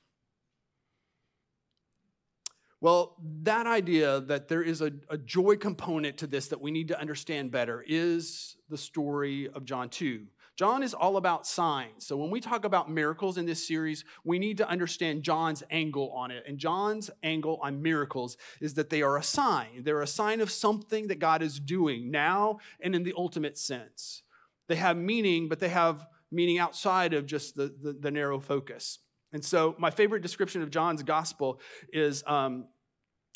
Well, 2.81 3.17
that 3.43 3.67
idea 3.67 4.21
that 4.21 4.49
there 4.49 4.63
is 4.63 4.81
a, 4.81 4.91
a, 5.11 5.19
joy 5.19 5.57
component 5.57 6.17
to 6.19 6.27
this 6.27 6.49
that 6.49 6.63
we 6.63 6.71
need 6.71 6.89
to 6.89 6.99
understand 6.99 7.51
better 7.51 7.85
is 7.87 8.57
the 8.71 8.79
story 8.79 9.51
of 9.51 9.67
John 9.67 9.91
2. 9.91 10.27
John 10.57 10.83
is 10.83 10.95
all 10.95 11.19
about 11.19 11.47
signs. 11.47 12.07
So 12.07 12.17
when 12.17 12.31
we 12.31 12.41
talk 12.41 12.65
about 12.65 12.91
miracles 12.91 13.37
in 13.37 13.45
this 13.45 13.67
series, 13.67 14.05
we 14.25 14.39
need 14.39 14.59
to 14.59 14.69
understand 14.69 15.23
John's 15.23 15.63
angle 15.71 16.11
on 16.13 16.31
it. 16.31 16.45
And 16.47 16.59
John's 16.59 17.11
angle 17.23 17.59
on 17.63 17.83
miracles 17.83 18.39
is 18.63 18.75
that 18.75 18.89
they 18.89 19.03
are 19.03 19.19
a 19.19 19.23
sign. 19.23 19.85
They're 19.85 20.03
a 20.03 20.07
sign 20.07 20.41
of 20.41 20.51
something 20.51 21.09
that 21.09 21.19
God 21.19 21.43
is 21.43 21.61
doing 21.61 22.11
now 22.11 22.61
and 22.81 22.95
in 22.95 23.03
the 23.03 23.15
ultimate 23.17 23.59
sense. 23.59 24.23
They 24.69 24.77
have 24.77 24.97
meaning, 24.97 25.49
but 25.49 25.61
they 25.61 25.69
have 25.69 26.07
meaning 26.31 26.59
outside 26.59 27.13
of 27.13 27.27
just 27.27 27.57
the, 27.57 27.75
the, 27.83 27.93
the 27.93 28.11
narrow 28.11 28.39
focus. 28.39 29.01
And 29.33 29.45
so, 29.45 29.75
my 29.79 29.91
favorite 29.91 30.23
description 30.23 30.63
of 30.63 30.71
John's 30.71 31.03
gospel 31.03 31.61
is 31.93 32.25
um, 32.27 32.67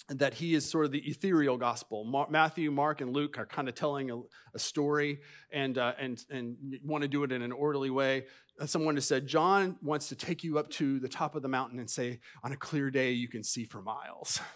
that 0.08 0.34
he 0.34 0.54
is 0.54 0.68
sort 0.68 0.84
of 0.84 0.92
the 0.92 0.98
ethereal 0.98 1.56
gospel. 1.56 2.26
Matthew, 2.28 2.70
Mark, 2.70 3.00
and 3.00 3.14
Luke 3.14 3.38
are 3.38 3.46
kind 3.46 3.68
of 3.68 3.74
telling 3.74 4.10
a, 4.10 4.20
a 4.54 4.58
story 4.58 5.20
and, 5.52 5.78
uh, 5.78 5.92
and, 5.98 6.22
and 6.30 6.56
want 6.84 7.02
to 7.02 7.08
do 7.08 7.24
it 7.24 7.32
in 7.32 7.42
an 7.42 7.52
orderly 7.52 7.90
way. 7.90 8.24
Uh, 8.60 8.66
someone 8.66 8.96
has 8.96 9.06
said, 9.06 9.26
John 9.26 9.76
wants 9.82 10.08
to 10.08 10.16
take 10.16 10.44
you 10.44 10.58
up 10.58 10.68
to 10.70 11.00
the 11.00 11.08
top 11.08 11.34
of 11.34 11.42
the 11.42 11.48
mountain 11.48 11.78
and 11.78 11.88
say, 11.88 12.20
on 12.42 12.52
a 12.52 12.56
clear 12.56 12.90
day, 12.90 13.12
you 13.12 13.28
can 13.28 13.42
see 13.42 13.64
for 13.64 13.82
miles. 13.82 14.40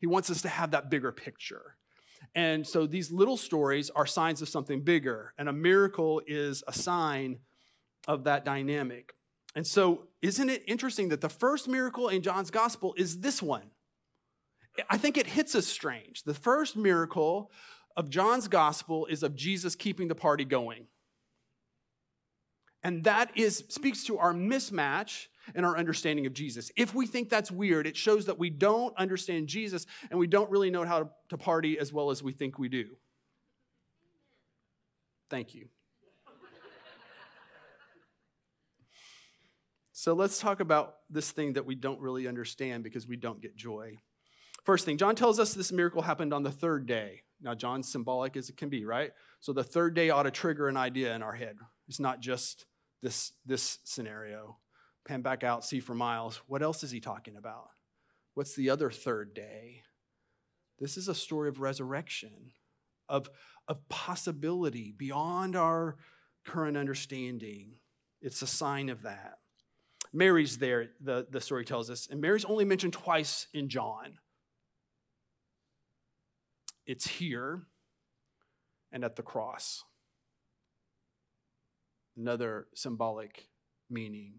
He 0.00 0.06
wants 0.08 0.28
us 0.28 0.42
to 0.42 0.50
have 0.50 0.72
that 0.72 0.90
bigger 0.90 1.12
picture. 1.12 1.78
And 2.34 2.66
so 2.66 2.86
these 2.86 3.10
little 3.10 3.38
stories 3.38 3.88
are 3.88 4.04
signs 4.04 4.42
of 4.42 4.50
something 4.50 4.82
bigger, 4.82 5.32
and 5.38 5.48
a 5.48 5.52
miracle 5.52 6.20
is 6.26 6.62
a 6.66 6.74
sign 6.74 7.38
of 8.06 8.24
that 8.24 8.44
dynamic. 8.44 9.14
And 9.54 9.66
so, 9.66 10.04
isn't 10.20 10.48
it 10.48 10.64
interesting 10.66 11.10
that 11.10 11.20
the 11.20 11.28
first 11.28 11.68
miracle 11.68 12.08
in 12.08 12.22
John's 12.22 12.50
gospel 12.50 12.94
is 12.96 13.20
this 13.20 13.40
one? 13.40 13.70
I 14.90 14.98
think 14.98 15.16
it 15.16 15.26
hits 15.26 15.54
us 15.54 15.66
strange. 15.66 16.24
The 16.24 16.34
first 16.34 16.76
miracle 16.76 17.50
of 17.96 18.10
John's 18.10 18.48
gospel 18.48 19.06
is 19.06 19.22
of 19.22 19.36
Jesus 19.36 19.76
keeping 19.76 20.08
the 20.08 20.14
party 20.14 20.44
going. 20.44 20.86
And 22.82 23.04
that 23.04 23.30
is 23.36 23.64
speaks 23.68 24.04
to 24.04 24.18
our 24.18 24.34
mismatch 24.34 25.26
in 25.54 25.64
our 25.64 25.76
understanding 25.76 26.26
of 26.26 26.34
Jesus. 26.34 26.70
If 26.76 26.94
we 26.94 27.06
think 27.06 27.30
that's 27.30 27.50
weird, 27.50 27.86
it 27.86 27.96
shows 27.96 28.26
that 28.26 28.38
we 28.38 28.50
don't 28.50 28.96
understand 28.98 29.48
Jesus 29.48 29.86
and 30.10 30.18
we 30.18 30.26
don't 30.26 30.50
really 30.50 30.70
know 30.70 30.84
how 30.84 31.10
to 31.28 31.38
party 31.38 31.78
as 31.78 31.92
well 31.92 32.10
as 32.10 32.22
we 32.22 32.32
think 32.32 32.58
we 32.58 32.68
do. 32.68 32.96
Thank 35.30 35.54
you. 35.54 35.68
So 39.96 40.12
let's 40.12 40.40
talk 40.40 40.58
about 40.58 40.96
this 41.08 41.30
thing 41.30 41.52
that 41.52 41.66
we 41.66 41.76
don't 41.76 42.00
really 42.00 42.26
understand 42.26 42.82
because 42.82 43.06
we 43.06 43.14
don't 43.14 43.40
get 43.40 43.54
joy. 43.54 43.94
First 44.64 44.84
thing, 44.84 44.98
John 44.98 45.14
tells 45.14 45.38
us 45.38 45.54
this 45.54 45.70
miracle 45.70 46.02
happened 46.02 46.34
on 46.34 46.42
the 46.42 46.50
third 46.50 46.86
day. 46.86 47.22
Now, 47.40 47.54
John's 47.54 47.92
symbolic 47.92 48.36
as 48.36 48.48
it 48.48 48.56
can 48.56 48.68
be, 48.68 48.84
right? 48.84 49.12
So 49.38 49.52
the 49.52 49.62
third 49.62 49.94
day 49.94 50.10
ought 50.10 50.24
to 50.24 50.32
trigger 50.32 50.66
an 50.66 50.76
idea 50.76 51.14
in 51.14 51.22
our 51.22 51.34
head. 51.34 51.58
It's 51.86 52.00
not 52.00 52.18
just 52.18 52.66
this, 53.02 53.34
this 53.46 53.78
scenario. 53.84 54.58
Pan 55.06 55.22
back 55.22 55.44
out, 55.44 55.64
see 55.64 55.78
for 55.78 55.94
miles. 55.94 56.40
What 56.48 56.62
else 56.62 56.82
is 56.82 56.90
he 56.90 56.98
talking 56.98 57.36
about? 57.36 57.68
What's 58.34 58.56
the 58.56 58.70
other 58.70 58.90
third 58.90 59.32
day? 59.32 59.82
This 60.80 60.96
is 60.96 61.06
a 61.06 61.14
story 61.14 61.48
of 61.48 61.60
resurrection, 61.60 62.50
of, 63.08 63.30
of 63.68 63.88
possibility 63.88 64.92
beyond 64.98 65.54
our 65.54 65.98
current 66.44 66.76
understanding. 66.76 67.74
It's 68.20 68.42
a 68.42 68.48
sign 68.48 68.88
of 68.88 69.02
that. 69.02 69.38
Mary's 70.14 70.58
there, 70.58 70.90
the, 71.00 71.26
the 71.28 71.40
story 71.40 71.64
tells 71.64 71.90
us, 71.90 72.06
and 72.08 72.20
Mary's 72.20 72.44
only 72.44 72.64
mentioned 72.64 72.92
twice 72.92 73.48
in 73.52 73.68
John. 73.68 74.18
It's 76.86 77.06
here 77.06 77.64
and 78.92 79.04
at 79.04 79.16
the 79.16 79.22
cross. 79.22 79.82
Another 82.16 82.68
symbolic 82.74 83.48
meaning. 83.90 84.34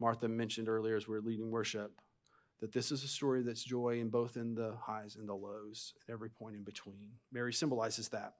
Martha 0.00 0.26
mentioned 0.26 0.68
earlier 0.68 0.96
as 0.96 1.06
we 1.06 1.16
are 1.16 1.20
leading 1.20 1.50
worship 1.50 1.92
that 2.60 2.72
this 2.72 2.90
is 2.90 3.04
a 3.04 3.08
story 3.08 3.42
that's 3.42 3.62
joy 3.62 4.00
in 4.00 4.08
both 4.08 4.36
in 4.36 4.54
the 4.54 4.74
highs 4.82 5.14
and 5.14 5.28
the 5.28 5.34
lows, 5.34 5.94
at 6.08 6.12
every 6.12 6.30
point 6.30 6.56
in 6.56 6.64
between. 6.64 7.12
Mary 7.32 7.52
symbolizes 7.52 8.08
that. 8.08 8.34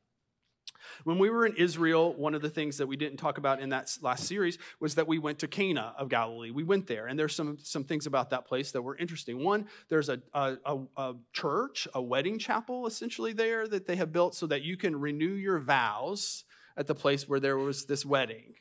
When 1.05 1.19
we 1.19 1.31
were 1.31 1.47
in 1.47 1.57
Israel, 1.57 2.15
one 2.15 2.35
of 2.35 2.43
the 2.43 2.51
things 2.51 2.79
that 2.79 2.87
we 2.87 2.97
didn't 2.97 3.19
talk 3.19 3.39
about 3.39 3.61
in 3.61 3.71
that 3.71 3.97
last 4.03 4.25
series 4.25 4.59
was 4.81 4.95
that 4.97 5.09
we 5.09 5.19
went 5.19 5.39
to 5.41 5.49
Cana 5.49 5.95
of 5.99 6.09
Galilee. 6.09 6.51
We 6.51 6.65
went 6.65 6.87
there, 6.87 7.07
and 7.07 7.19
there's 7.19 7.35
some, 7.35 7.59
some 7.63 7.85
things 7.85 8.07
about 8.07 8.31
that 8.31 8.47
place 8.47 8.73
that 8.73 8.83
were 8.83 8.97
interesting. 8.97 9.43
One, 9.45 9.67
there's 9.89 10.09
a, 10.09 10.21
a, 10.35 10.57
a, 10.97 11.15
church, 11.33 11.89
a 11.95 12.03
wedding 12.03 12.39
chapel 12.39 12.87
essentially 12.87 13.33
there 13.33 13.67
that 13.69 13.87
they 13.87 13.97
have 13.97 14.13
built 14.13 14.35
so 14.35 14.47
that 14.47 14.63
you 14.63 14.77
can 14.77 14.99
renew 14.99 15.33
your 15.33 15.59
vows 15.59 16.45
at 16.77 16.87
the 16.87 16.95
place 16.95 17.29
where 17.29 17.41
there 17.41 17.59
was 17.59 17.85
this 17.87 18.05
wedding. 18.05 18.55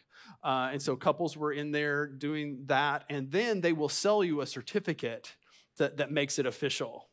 Uh, 0.43 0.69
and 0.71 0.81
so 0.81 0.95
couples 0.95 1.35
were 1.35 1.51
in 1.51 1.71
there 1.71 2.07
doing 2.07 2.63
that, 2.65 3.03
and 3.09 3.31
then 3.31 3.61
they 3.61 3.73
will 3.73 3.89
sell 3.89 4.23
you 4.23 4.41
a 4.41 4.45
certificate 4.45 5.35
that, 5.77 5.97
that 5.97 6.11
makes 6.11 6.39
it 6.39 6.45
official. 6.45 7.07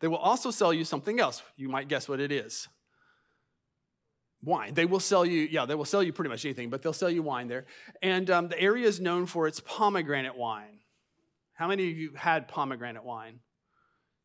They 0.00 0.08
will 0.08 0.16
also 0.16 0.50
sell 0.50 0.72
you 0.72 0.84
something 0.84 1.20
else. 1.20 1.42
You 1.56 1.68
might 1.68 1.88
guess 1.88 2.08
what 2.08 2.20
it 2.20 2.32
is 2.32 2.68
wine. 4.42 4.74
They 4.74 4.86
will 4.86 5.00
sell 5.00 5.24
you, 5.24 5.42
yeah, 5.50 5.66
they 5.66 5.74
will 5.74 5.84
sell 5.84 6.02
you 6.02 6.12
pretty 6.12 6.30
much 6.30 6.44
anything, 6.44 6.70
but 6.70 6.82
they'll 6.82 6.92
sell 6.92 7.10
you 7.10 7.22
wine 7.22 7.48
there. 7.48 7.66
And 8.02 8.30
um, 8.30 8.48
the 8.48 8.58
area 8.58 8.86
is 8.86 9.00
known 9.00 9.26
for 9.26 9.46
its 9.46 9.60
pomegranate 9.60 10.36
wine. 10.36 10.80
How 11.54 11.68
many 11.68 11.90
of 11.90 11.96
you 11.98 12.12
had 12.14 12.48
pomegranate 12.48 13.04
wine? 13.04 13.40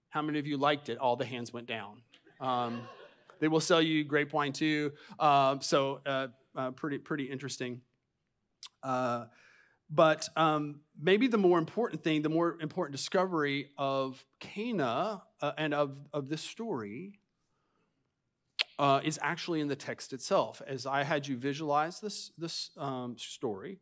How 0.10 0.22
many 0.22 0.40
of 0.40 0.48
you 0.48 0.58
liked 0.58 0.88
it? 0.88 0.98
All 0.98 1.18
the 1.18 1.26
hands 1.26 1.52
went 1.52 1.68
down. 1.68 2.02
Um, 2.40 2.88
they 3.40 3.50
will 3.50 3.60
sell 3.60 3.82
you 3.82 4.06
grape 4.06 4.32
wine 4.32 4.54
too. 4.54 4.94
Uh, 5.20 5.60
so 5.60 6.00
uh, 6.06 6.28
uh, 6.56 6.72
pretty 6.72 6.98
pretty 6.98 7.26
interesting. 7.26 7.82
Uh, 8.82 9.26
but 9.90 10.30
um, 10.38 10.80
maybe 11.00 11.28
the 11.28 11.38
more 11.38 11.60
important 11.60 12.04
thing, 12.04 12.22
the 12.22 12.30
more 12.30 12.58
important 12.62 12.96
discovery 12.96 13.72
of 13.78 14.24
Cana 14.40 15.22
uh, 15.42 15.52
and 15.58 15.74
of, 15.74 15.98
of 16.14 16.30
this 16.30 16.42
story 16.42 17.20
uh, 18.78 19.02
is 19.04 19.20
actually 19.22 19.62
in 19.62 19.68
the 19.68 19.76
text 19.76 20.14
itself. 20.14 20.62
As 20.68 20.86
I 20.86 21.04
had 21.04 21.28
you 21.28 21.38
visualize 21.38 22.00
this, 22.00 22.32
this 22.38 22.72
um, 22.78 23.18
story, 23.18 23.80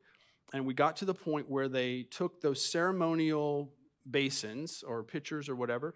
and 0.53 0.65
we 0.65 0.73
got 0.73 0.97
to 0.97 1.05
the 1.05 1.13
point 1.13 1.49
where 1.49 1.67
they 1.67 2.03
took 2.03 2.41
those 2.41 2.63
ceremonial 2.63 3.73
basins 4.09 4.83
or 4.85 5.03
pitchers 5.03 5.49
or 5.49 5.55
whatever 5.55 5.95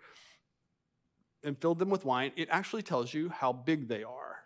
and 1.43 1.57
filled 1.59 1.79
them 1.79 1.89
with 1.89 2.05
wine, 2.05 2.31
it 2.35 2.47
actually 2.51 2.81
tells 2.81 3.13
you 3.13 3.29
how 3.29 3.53
big 3.53 3.87
they 3.87 4.03
are. 4.03 4.37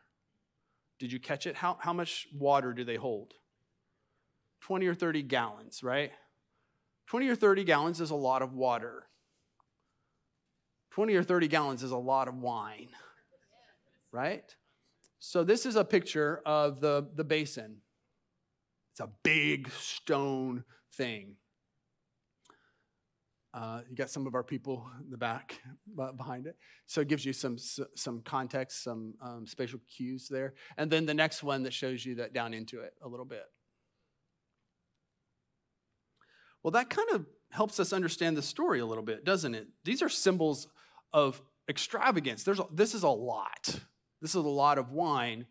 Did 1.00 1.12
you 1.12 1.20
catch 1.20 1.48
it? 1.48 1.56
How, 1.56 1.78
how 1.80 1.94
much 1.94 2.28
water 2.38 2.74
do 2.74 2.84
they 2.84 2.96
hold? 2.96 3.34
20 4.62 4.86
or 4.86 4.94
30 4.94 5.24
gallons, 5.24 5.82
right? 5.82 6.12
20 7.08 7.28
or 7.30 7.36
30 7.36 7.64
gallons 7.64 8.02
is 8.02 8.12
a 8.12 8.16
lot 8.16 8.42
of 8.42 8.54
water. 8.54 9.08
20 10.92 11.16
or 11.16 11.24
30 11.24 11.48
gallons 11.48 11.84
is 11.84 11.92
a 11.92 11.98
lot 11.98 12.28
of 12.28 12.36
wine, 12.36 12.90
right? 14.12 14.56
So, 15.20 15.44
this 15.44 15.66
is 15.66 15.76
a 15.76 15.86
picture 15.86 16.42
of 16.46 16.82
the, 16.82 17.08
the 17.16 17.24
basin. 17.24 17.78
It's 18.92 19.00
a 19.00 19.10
big 19.24 19.70
stone 19.72 20.64
thing. 20.94 21.36
Uh, 23.54 23.82
you 23.90 23.96
got 23.96 24.10
some 24.10 24.28
of 24.28 24.36
our 24.36 24.44
people 24.44 24.90
in 25.04 25.10
the 25.10 25.18
back 25.18 25.60
behind 26.18 26.48
it. 26.48 26.56
So 26.88 27.02
it 27.02 27.10
gives 27.10 27.26
you 27.26 27.34
some, 27.34 27.58
some 27.58 28.22
context, 28.22 28.84
some 28.84 29.16
um, 29.22 29.46
spatial 29.46 29.80
cues 29.94 30.30
there. 30.30 30.54
And 30.78 30.90
then 30.90 31.06
the 31.06 31.14
next 31.14 31.44
one 31.44 31.64
that 31.64 31.74
shows 31.74 32.06
you 32.06 32.16
that 32.16 32.34
down 32.34 32.54
into 32.54 32.80
it 32.80 32.94
a 33.02 33.10
little 33.10 33.26
bit. 33.26 33.44
Well, 36.64 36.72
that 36.72 36.90
kind 36.90 37.10
of 37.12 37.26
helps 37.50 37.80
us 37.80 37.92
understand 37.92 38.38
the 38.38 38.42
story 38.42 38.80
a 38.80 38.86
little 38.86 39.04
bit, 39.04 39.26
doesn't 39.26 39.54
it? 39.54 39.68
These 39.84 40.02
are 40.02 40.10
symbols 40.10 40.68
of 41.14 41.42
extravagance. 41.70 42.44
There's 42.44 42.62
this 42.72 42.94
is 42.94 43.04
a 43.04 43.10
lot. 43.10 43.80
This 44.22 44.32
is 44.32 44.36
a 44.36 44.42
lot 44.42 44.78
of 44.78 44.92
wine, 44.92 45.48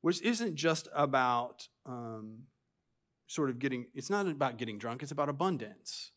which 0.00 0.22
isn't 0.22 0.54
just 0.54 0.88
about 0.94 1.68
um, 1.84 2.44
sort 3.26 3.50
of 3.50 3.58
getting, 3.58 3.86
it's 3.94 4.10
not 4.10 4.26
about 4.26 4.56
getting 4.56 4.78
drunk, 4.78 5.02
it's 5.02 5.12
about 5.12 5.28
abundance. 5.28 6.10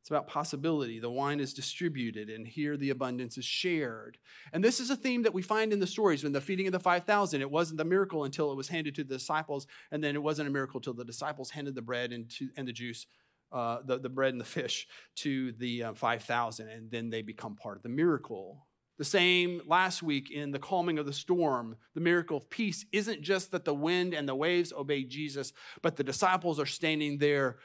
It's 0.00 0.10
about 0.10 0.26
possibility. 0.26 1.00
The 1.00 1.10
wine 1.10 1.38
is 1.38 1.52
distributed, 1.52 2.30
and 2.30 2.46
here 2.46 2.78
the 2.78 2.88
abundance 2.88 3.36
is 3.36 3.44
shared. 3.44 4.16
And 4.54 4.64
this 4.64 4.80
is 4.80 4.88
a 4.88 4.96
theme 4.96 5.22
that 5.24 5.34
we 5.34 5.42
find 5.42 5.70
in 5.70 5.80
the 5.80 5.86
stories. 5.86 6.24
When 6.24 6.32
the 6.32 6.40
feeding 6.40 6.66
of 6.66 6.72
the 6.72 6.80
5,000, 6.80 7.42
it 7.42 7.50
wasn't 7.50 7.76
the 7.76 7.84
miracle 7.84 8.24
until 8.24 8.50
it 8.50 8.56
was 8.56 8.68
handed 8.68 8.94
to 8.94 9.04
the 9.04 9.18
disciples, 9.18 9.66
and 9.90 10.02
then 10.02 10.14
it 10.14 10.22
wasn't 10.22 10.48
a 10.48 10.52
miracle 10.52 10.78
until 10.78 10.94
the 10.94 11.04
disciples 11.04 11.50
handed 11.50 11.74
the 11.74 11.82
bread 11.82 12.12
and, 12.12 12.30
to, 12.30 12.48
and 12.56 12.66
the 12.66 12.72
juice 12.72 13.06
uh, 13.52 13.78
the, 13.84 13.98
the 13.98 14.08
bread 14.08 14.32
and 14.32 14.40
the 14.40 14.44
fish 14.44 14.86
to 15.16 15.52
the 15.52 15.84
uh, 15.84 15.92
5,000, 15.94 16.68
and 16.68 16.90
then 16.90 17.10
they 17.10 17.22
become 17.22 17.56
part 17.56 17.76
of 17.76 17.82
the 17.82 17.88
miracle. 17.88 18.66
The 18.98 19.04
same 19.04 19.62
last 19.66 20.02
week 20.02 20.30
in 20.30 20.50
the 20.50 20.58
calming 20.58 20.98
of 20.98 21.06
the 21.06 21.12
storm, 21.12 21.76
the 21.94 22.00
miracle 22.00 22.36
of 22.36 22.50
peace 22.50 22.84
isn't 22.92 23.22
just 23.22 23.52
that 23.52 23.64
the 23.64 23.74
wind 23.74 24.12
and 24.12 24.28
the 24.28 24.34
waves 24.34 24.72
obey 24.72 25.04
Jesus, 25.04 25.52
but 25.82 25.96
the 25.96 26.02
disciples 26.02 26.58
are 26.58 26.66
standing 26.66 27.18
there 27.18 27.58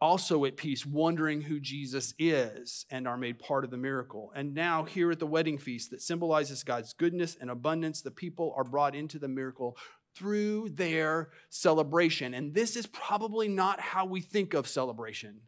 also 0.00 0.44
at 0.44 0.56
peace, 0.56 0.84
wondering 0.84 1.40
who 1.40 1.58
Jesus 1.58 2.14
is 2.18 2.84
and 2.90 3.08
are 3.08 3.16
made 3.16 3.38
part 3.38 3.64
of 3.64 3.70
the 3.70 3.76
miracle. 3.76 4.30
And 4.34 4.54
now, 4.54 4.84
here 4.84 5.10
at 5.10 5.18
the 5.18 5.26
wedding 5.26 5.58
feast 5.58 5.90
that 5.90 6.02
symbolizes 6.02 6.62
God's 6.62 6.92
goodness 6.92 7.36
and 7.40 7.50
abundance, 7.50 8.02
the 8.02 8.10
people 8.10 8.52
are 8.56 8.64
brought 8.64 8.94
into 8.94 9.18
the 9.18 9.28
miracle 9.28 9.76
through 10.16 10.70
their 10.70 11.28
celebration. 11.50 12.34
And 12.34 12.54
this 12.54 12.74
is 12.74 12.86
probably 12.86 13.48
not 13.48 13.80
how 13.80 14.06
we 14.06 14.20
think 14.20 14.54
of 14.54 14.66
celebration. 14.66 15.40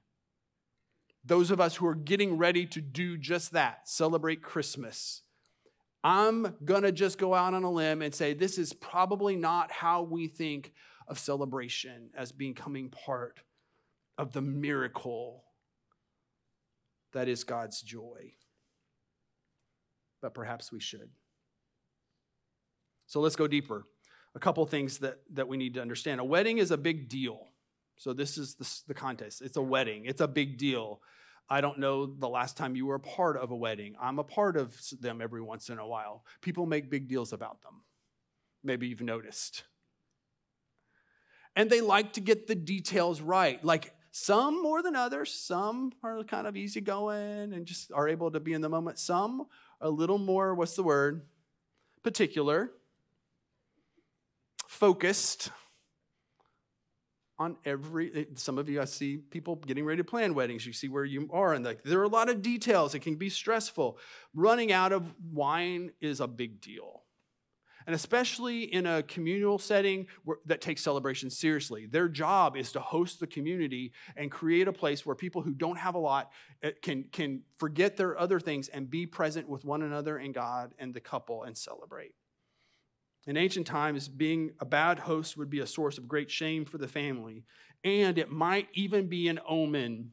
Those 1.24 1.50
of 1.50 1.61
us 1.61 1.76
who 1.76 1.87
are 1.87 1.94
getting 1.94 2.37
ready 2.37 2.66
to 2.66 2.81
do 2.81 3.16
just 3.16 3.52
that, 3.52 3.88
celebrate 3.88 4.42
Christmas. 4.42 5.22
I'm 6.04 6.54
going 6.64 6.83
to 6.83 6.92
just 6.92 7.18
go 7.18 7.35
out 7.35 7.54
on 7.54 7.64
a 7.64 7.70
limb 7.70 8.02
and 8.02 8.14
say 8.14 8.33
this 8.35 8.59
is 8.59 8.72
probably 8.72 9.37
not 9.37 9.72
how 9.72 10.02
we 10.02 10.28
think 10.28 10.72
of 11.09 11.18
celebration 11.18 12.11
as 12.16 12.31
becoming 12.31 12.90
part 12.90 13.40
of 14.16 14.33
the 14.33 14.42
miracle 14.42 15.44
that 17.12 17.28
is 17.28 17.42
God's 17.42 17.81
joy. 17.81 18.33
But 20.20 20.35
perhaps 20.35 20.70
we 20.70 20.81
should. 20.81 21.11
So 23.07 23.20
let's 23.20 23.37
go 23.37 23.48
deeper 23.48 23.87
a 24.38 24.40
couple 24.40 24.64
things 24.66 24.98
that, 24.98 25.18
that 25.33 25.48
we 25.48 25.57
need 25.57 25.74
to 25.74 25.83
understand. 25.83 26.20
A 26.20 26.24
wedding 26.24 26.59
is 26.59 26.70
a 26.70 26.77
big 26.77 27.09
deal. 27.09 27.48
So, 27.96 28.12
this 28.12 28.38
is 28.38 28.55
the, 28.55 28.83
the 28.87 28.94
context. 28.94 29.42
It's 29.42 29.57
a 29.57 29.62
wedding, 29.62 30.05
it's 30.07 30.20
a 30.20 30.29
big 30.29 30.59
deal. 30.59 31.01
I 31.51 31.61
don't 31.61 31.81
know 31.81 32.07
the 32.07 32.29
last 32.29 32.57
time 32.57 32.77
you 32.77 32.87
were 32.87 32.94
a 32.94 33.01
part 33.01 33.37
of 33.37 33.51
a 33.51 33.57
wedding. 33.57 33.96
I'm 34.01 34.20
a 34.20 34.24
part 34.24 34.57
of 34.57 34.77
them 35.01 35.20
every 35.20 35.42
once 35.42 35.70
in 35.70 35.79
a 35.79 35.87
while. 35.87 36.24
People 36.40 36.66
make 36.66 36.88
big 36.88 37.09
deals 37.09 37.33
about 37.33 37.62
them. 37.62 37.83
Maybe 38.62 38.87
you've 38.87 39.01
noticed. 39.01 39.64
And 41.57 41.68
they 41.68 41.81
like 41.81 42.12
to 42.12 42.20
get 42.20 42.46
the 42.46 42.55
details 42.55 43.20
right. 43.20 43.64
Like 43.64 43.92
some 44.12 44.62
more 44.62 44.83
than 44.83 44.94
others. 44.94 45.33
Some 45.33 45.92
are 46.05 46.22
kind 46.22 46.46
of 46.46 46.57
easygoing 46.57 47.55
and 47.55 47.66
just 47.66 47.90
are 47.92 48.09
able 48.09 48.31
to 48.31 48.40
be 48.40 48.53
in 48.53 48.61
the 48.61 48.68
moment. 48.68 48.98
Some 48.98 49.46
a 49.81 49.90
little 49.90 50.18
more, 50.18 50.55
what's 50.55 50.77
the 50.77 50.83
word? 50.85 51.22
Particular 52.05 52.70
focused 54.68 55.50
on 57.38 57.57
every 57.64 58.26
some 58.35 58.59
of 58.59 58.68
you 58.68 58.83
i 58.83 58.85
see 58.85 59.16
people 59.16 59.57
getting 59.57 59.85
ready 59.85 59.96
to 59.96 60.04
plan 60.04 60.35
weddings 60.35 60.66
you 60.66 60.74
see 60.74 60.88
where 60.88 61.07
you 61.07 61.26
are 61.33 61.54
and 61.54 61.64
like 61.64 61.83
there 61.85 61.98
are 61.98 62.04
a 62.04 62.09
lot 62.09 62.28
of 62.28 62.42
details 62.42 62.94
it 62.94 63.00
can 63.00 63.16
be 63.16 63.31
stressful 63.31 63.98
running 64.35 64.70
out 64.70 64.92
of 64.92 65.14
wine 65.33 65.90
is 66.02 66.20
a 66.20 66.28
big 66.28 66.61
deal 66.61 67.02
and 67.87 67.94
especially 67.94 68.64
in 68.64 68.85
a 68.85 69.02
communal 69.02 69.59
setting 69.59 70.07
where, 70.24 70.37
that 70.44 70.61
takes 70.61 70.83
celebration 70.83 71.31
seriously. 71.31 71.87
Their 71.87 72.07
job 72.07 72.54
is 72.54 72.70
to 72.72 72.81
host 72.81 73.18
the 73.18 73.26
community 73.26 73.92
and 74.14 74.31
create 74.31 74.68
a 74.68 74.74
place 74.74 75.07
where 75.07 75.16
people 75.16 75.40
who 75.40 75.54
don't 75.54 75.78
have 75.78 75.94
a 75.94 75.98
lot 75.98 76.31
eh, 76.62 76.72
can, 76.83 77.04
can 77.04 77.40
forget 77.57 77.96
their 77.96 78.18
other 78.18 78.40
things 78.40 78.68
and 78.68 78.90
be 78.90 79.07
present 79.07 79.48
with 79.48 79.64
one 79.64 79.81
another 79.81 80.18
and 80.18 80.35
God 80.35 80.74
and 80.78 80.92
the 80.92 81.00
couple 81.00 81.44
and 81.44 81.57
celebrate. 81.57 82.12
In 83.26 83.37
ancient 83.37 83.66
times, 83.66 84.09
being 84.09 84.52
a 84.61 84.64
bad 84.64 84.98
host 85.00 85.37
would 85.37 85.50
be 85.50 85.61
a 85.61 85.66
source 85.66 85.98
of 85.98 86.09
great 86.09 86.31
shame 86.31 86.64
for 86.64 86.78
the 86.78 86.88
family, 86.88 87.44
and 87.85 88.18
it 88.18 88.31
might 88.31 88.68
even 88.74 89.09
be 89.09 89.28
an 89.28 89.38
omen 89.46 90.12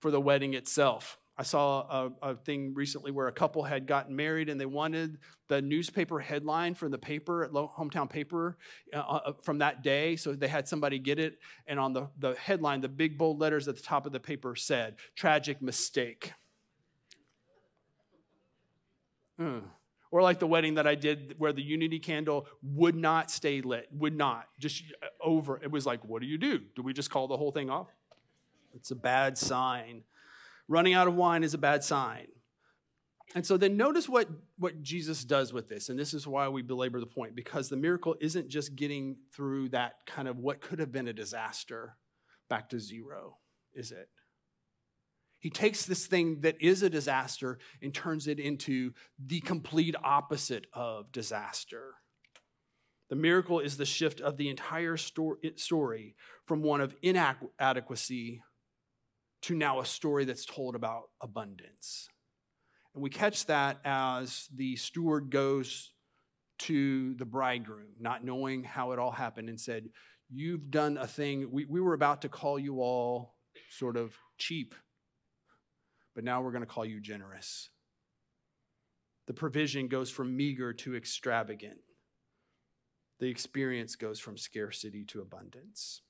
for 0.00 0.10
the 0.10 0.20
wedding 0.20 0.54
itself. 0.54 1.18
I 1.40 1.42
saw 1.42 2.10
a, 2.22 2.32
a, 2.32 2.36
thing 2.36 2.74
recently 2.74 3.10
where 3.10 3.26
a 3.26 3.32
couple 3.32 3.62
had 3.62 3.86
gotten 3.86 4.14
married 4.14 4.50
and 4.50 4.60
they 4.60 4.66
wanted 4.66 5.16
the 5.48 5.62
newspaper 5.62 6.18
headline 6.18 6.74
from 6.74 6.90
the 6.90 6.98
paper, 6.98 7.48
hometown 7.50 8.10
paper, 8.10 8.58
uh, 8.92 8.98
uh, 8.98 9.32
from 9.42 9.56
that 9.58 9.82
day. 9.82 10.16
So 10.16 10.34
they 10.34 10.48
had 10.48 10.68
somebody 10.68 10.98
get 10.98 11.18
it. 11.18 11.38
And 11.66 11.80
on 11.80 11.94
the, 11.94 12.08
the 12.18 12.34
headline, 12.34 12.82
the 12.82 12.90
big 12.90 13.16
bold 13.16 13.40
letters 13.40 13.68
at 13.68 13.76
the 13.76 13.82
top 13.82 14.04
of 14.04 14.12
the 14.12 14.20
paper 14.20 14.54
said, 14.54 14.96
Tragic 15.16 15.62
mistake. 15.62 16.34
Mm. 19.40 19.62
Or 20.12 20.22
like 20.22 20.40
the 20.40 20.46
wedding 20.46 20.74
that 20.74 20.86
I 20.88 20.96
did 20.96 21.36
where 21.38 21.52
the 21.52 21.62
unity 21.62 22.00
candle 22.00 22.46
would 22.62 22.96
not 22.96 23.30
stay 23.30 23.60
lit, 23.60 23.88
would 23.92 24.16
not, 24.16 24.48
just 24.58 24.82
over. 25.20 25.60
It 25.62 25.70
was 25.70 25.86
like, 25.86 26.04
what 26.04 26.20
do 26.20 26.26
you 26.26 26.36
do? 26.36 26.58
Do 26.74 26.82
we 26.82 26.92
just 26.92 27.10
call 27.10 27.28
the 27.28 27.36
whole 27.36 27.52
thing 27.52 27.70
off? 27.70 27.88
It's 28.74 28.90
a 28.90 28.96
bad 28.96 29.38
sign. 29.38 30.02
Running 30.66 30.94
out 30.94 31.06
of 31.06 31.14
wine 31.14 31.44
is 31.44 31.54
a 31.54 31.58
bad 31.58 31.84
sign. 31.84 32.26
And 33.36 33.46
so 33.46 33.56
then 33.56 33.76
notice 33.76 34.08
what, 34.08 34.28
what 34.58 34.82
Jesus 34.82 35.22
does 35.24 35.52
with 35.52 35.68
this. 35.68 35.88
And 35.88 35.96
this 35.96 36.12
is 36.12 36.26
why 36.26 36.48
we 36.48 36.62
belabor 36.62 36.98
the 36.98 37.06
point, 37.06 37.36
because 37.36 37.68
the 37.68 37.76
miracle 37.76 38.16
isn't 38.20 38.48
just 38.48 38.74
getting 38.74 39.16
through 39.32 39.68
that 39.68 39.94
kind 40.06 40.26
of 40.26 40.38
what 40.38 40.60
could 40.60 40.80
have 40.80 40.90
been 40.90 41.06
a 41.06 41.12
disaster 41.12 41.96
back 42.48 42.68
to 42.70 42.80
zero, 42.80 43.36
is 43.72 43.92
it? 43.92 44.08
He 45.40 45.50
takes 45.50 45.86
this 45.86 46.06
thing 46.06 46.42
that 46.42 46.60
is 46.60 46.82
a 46.82 46.90
disaster 46.90 47.58
and 47.82 47.92
turns 47.92 48.28
it 48.28 48.38
into 48.38 48.92
the 49.18 49.40
complete 49.40 49.96
opposite 50.04 50.66
of 50.72 51.10
disaster. 51.10 51.94
The 53.08 53.16
miracle 53.16 53.58
is 53.58 53.76
the 53.76 53.86
shift 53.86 54.20
of 54.20 54.36
the 54.36 54.48
entire 54.48 54.96
story 54.96 56.14
from 56.46 56.62
one 56.62 56.80
of 56.80 56.94
inadequacy 57.02 58.42
to 59.42 59.54
now 59.54 59.80
a 59.80 59.86
story 59.86 60.24
that's 60.24 60.44
told 60.44 60.76
about 60.76 61.04
abundance. 61.20 62.08
And 62.94 63.02
we 63.02 63.10
catch 63.10 63.46
that 63.46 63.80
as 63.84 64.48
the 64.54 64.76
steward 64.76 65.30
goes 65.30 65.92
to 66.60 67.14
the 67.14 67.24
bridegroom, 67.24 67.94
not 67.98 68.24
knowing 68.24 68.62
how 68.62 68.92
it 68.92 68.98
all 68.98 69.12
happened, 69.12 69.48
and 69.48 69.58
said, 69.60 69.88
You've 70.32 70.70
done 70.70 70.96
a 70.96 71.08
thing. 71.08 71.50
We, 71.50 71.64
we 71.64 71.80
were 71.80 71.94
about 71.94 72.22
to 72.22 72.28
call 72.28 72.58
you 72.58 72.80
all 72.80 73.34
sort 73.70 73.96
of 73.96 74.14
cheap, 74.38 74.74
but 76.20 76.24
now 76.26 76.42
we're 76.42 76.52
going 76.52 76.60
to 76.60 76.66
call 76.66 76.84
you 76.84 77.00
generous. 77.00 77.70
The 79.26 79.32
provision 79.32 79.88
goes 79.88 80.10
from 80.10 80.36
meager 80.36 80.74
to 80.74 80.94
extravagant. 80.94 81.78
The 83.20 83.30
experience 83.30 83.96
goes 83.96 84.20
from 84.20 84.36
scarcity 84.36 85.02
to 85.06 85.22
abundance. 85.22 86.02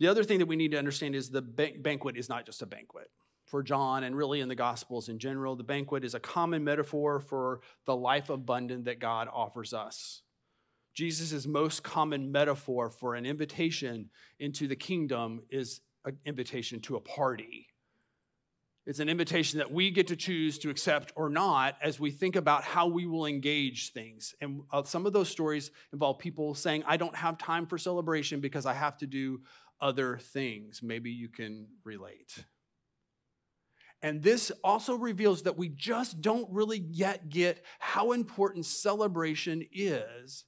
The 0.00 0.08
other 0.08 0.22
thing 0.22 0.38
that 0.40 0.48
we 0.48 0.56
need 0.56 0.72
to 0.72 0.78
understand 0.78 1.14
is 1.14 1.30
the 1.30 1.40
banquet 1.40 2.18
is 2.18 2.28
not 2.28 2.44
just 2.44 2.60
a 2.60 2.66
banquet. 2.66 3.08
For 3.46 3.62
John 3.62 4.04
and 4.04 4.14
really 4.14 4.42
in 4.42 4.50
the 4.50 4.54
Gospels 4.54 5.08
in 5.08 5.18
general, 5.18 5.56
the 5.56 5.64
banquet 5.64 6.04
is 6.04 6.14
a 6.14 6.20
common 6.20 6.62
metaphor 6.62 7.20
for 7.20 7.60
the 7.86 7.96
life 7.96 8.28
abundant 8.28 8.84
that 8.84 9.00
God 9.00 9.28
offers 9.32 9.72
us. 9.72 10.20
Jesus' 10.94 11.46
most 11.46 11.82
common 11.82 12.30
metaphor 12.30 12.90
for 12.90 13.14
an 13.14 13.24
invitation 13.24 14.10
into 14.38 14.68
the 14.68 14.76
kingdom 14.76 15.40
is 15.48 15.80
an 16.04 16.18
invitation 16.26 16.80
to 16.80 16.96
a 16.96 17.00
party. 17.00 17.68
It's 18.86 18.98
an 18.98 19.08
invitation 19.08 19.58
that 19.58 19.70
we 19.70 19.90
get 19.90 20.08
to 20.08 20.16
choose 20.16 20.58
to 20.60 20.70
accept 20.70 21.12
or 21.14 21.28
not 21.28 21.76
as 21.82 22.00
we 22.00 22.10
think 22.10 22.34
about 22.34 22.64
how 22.64 22.86
we 22.86 23.06
will 23.06 23.26
engage 23.26 23.92
things. 23.92 24.34
And 24.40 24.62
uh, 24.72 24.82
some 24.84 25.06
of 25.06 25.12
those 25.12 25.28
stories 25.28 25.70
involve 25.92 26.18
people 26.18 26.54
saying, 26.54 26.84
I 26.86 26.96
don't 26.96 27.14
have 27.14 27.38
time 27.38 27.66
for 27.66 27.76
celebration 27.76 28.40
because 28.40 28.64
I 28.66 28.72
have 28.72 28.96
to 28.98 29.06
do 29.06 29.42
other 29.80 30.18
things. 30.18 30.82
Maybe 30.82 31.10
you 31.10 31.28
can 31.28 31.68
relate. 31.84 32.44
And 34.02 34.22
this 34.22 34.50
also 34.64 34.96
reveals 34.96 35.42
that 35.42 35.58
we 35.58 35.68
just 35.68 36.22
don't 36.22 36.48
really 36.50 36.78
yet 36.78 37.28
get 37.28 37.62
how 37.78 38.12
important 38.12 38.64
celebration 38.64 39.66
is 39.72 40.44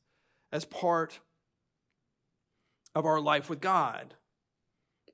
as 0.51 0.64
part 0.64 1.21
of 2.95 3.05
our 3.05 3.21
life 3.21 3.51
with 3.51 3.61
God. 3.61 4.14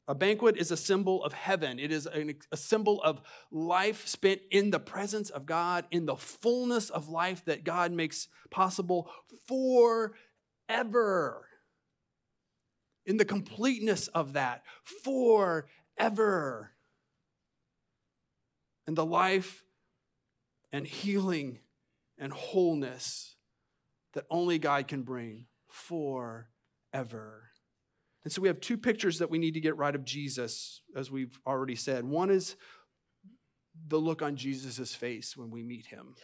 A 0.09 0.15
banquet 0.15 0.57
is 0.57 0.71
a 0.71 0.77
symbol 0.77 1.23
of 1.23 1.35
heaven. 1.35 1.79
It 1.79 1.93
is 1.93 2.09
a, 2.11 2.57
symbol 2.57 3.03
of 3.03 3.21
life 3.51 4.09
spent 4.09 4.41
in 4.51 4.71
the 4.71 4.81
presence 4.81 5.29
of 5.29 5.45
God, 5.45 5.85
in 5.91 6.07
the 6.07 6.17
fullness 6.17 6.89
of 6.89 7.11
life 7.11 7.45
that 7.45 7.63
God 7.63 7.93
makes 7.93 8.29
possible 8.51 9.11
forever 9.47 11.45
in 13.09 13.17
the 13.19 13.25
completeness 13.25 14.09
of 14.09 14.33
that 14.35 14.63
forever. 15.05 16.73
And 18.87 18.97
the 18.97 19.05
life 19.05 19.63
and 20.73 20.87
healing 20.87 21.59
and 22.17 22.33
wholeness 22.33 23.37
that 24.15 24.25
only 24.31 24.59
God 24.59 24.89
can 24.89 25.03
bring 25.03 25.47
forever. 25.69 27.51
And 28.29 28.33
so 28.35 28.43
we 28.43 28.49
have 28.49 28.61
two 28.61 28.77
pictures 28.77 29.21
that 29.21 29.31
we 29.31 29.39
need 29.39 29.55
to 29.55 29.61
get 29.61 29.79
right 29.79 29.95
of 29.95 30.05
Jesus, 30.05 30.83
as 30.95 31.11
we've 31.11 31.41
already 31.47 31.75
said. 31.75 32.05
One 32.05 32.29
is 32.29 32.57
the 33.87 33.97
look 33.97 34.21
on 34.21 34.37
Jesus' 34.37 34.95
face 34.95 35.35
when 35.35 35.49
we 35.49 35.63
meet 35.63 35.87
him. 35.87 36.15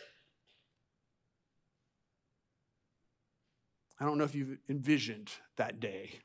I 3.98 4.04
don't 4.04 4.18
know 4.18 4.24
if 4.24 4.34
you've 4.34 4.58
envisioned 4.68 5.30
that 5.56 5.80
day 5.80 6.20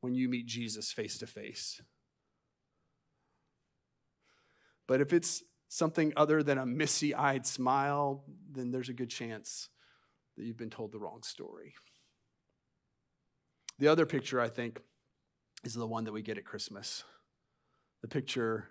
when 0.00 0.14
you 0.14 0.30
meet 0.30 0.46
Jesus 0.46 0.90
face 0.90 1.18
to 1.18 1.26
face. 1.26 1.82
But 4.88 5.02
if 5.02 5.12
it's 5.12 5.42
something 5.68 6.14
other 6.16 6.42
than 6.42 6.56
a 6.56 6.64
misty 6.64 7.14
eyed 7.14 7.44
smile, 7.44 8.24
then 8.50 8.70
there's 8.70 8.88
a 8.88 8.94
good 8.94 9.10
chance 9.10 9.68
that 10.38 10.46
you've 10.46 10.56
been 10.56 10.70
told 10.70 10.90
the 10.90 10.98
wrong 10.98 11.20
story. 11.22 11.74
The 13.80 13.88
other 13.88 14.04
picture, 14.04 14.38
I 14.38 14.50
think, 14.50 14.78
is 15.64 15.72
the 15.72 15.86
one 15.86 16.04
that 16.04 16.12
we 16.12 16.20
get 16.20 16.36
at 16.36 16.44
Christmas. 16.44 17.02
The 18.02 18.08
picture, 18.08 18.68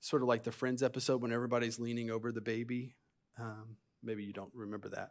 sort 0.00 0.22
of 0.22 0.28
like 0.28 0.44
the 0.44 0.50
Friends 0.50 0.82
episode 0.82 1.20
when 1.20 1.30
everybody's 1.30 1.78
leaning 1.78 2.10
over 2.10 2.32
the 2.32 2.40
baby. 2.40 2.96
Um, 3.38 3.76
maybe 4.02 4.24
you 4.24 4.32
don't 4.32 4.50
remember 4.54 4.88
that. 4.88 5.10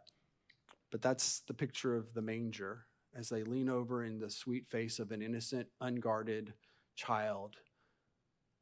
But 0.90 1.00
that's 1.00 1.42
the 1.46 1.54
picture 1.54 1.94
of 1.94 2.12
the 2.12 2.22
manger 2.22 2.86
as 3.14 3.28
they 3.28 3.44
lean 3.44 3.68
over 3.68 4.02
in 4.02 4.18
the 4.18 4.30
sweet 4.30 4.66
face 4.68 4.98
of 4.98 5.12
an 5.12 5.22
innocent, 5.22 5.68
unguarded 5.80 6.54
child 6.96 7.54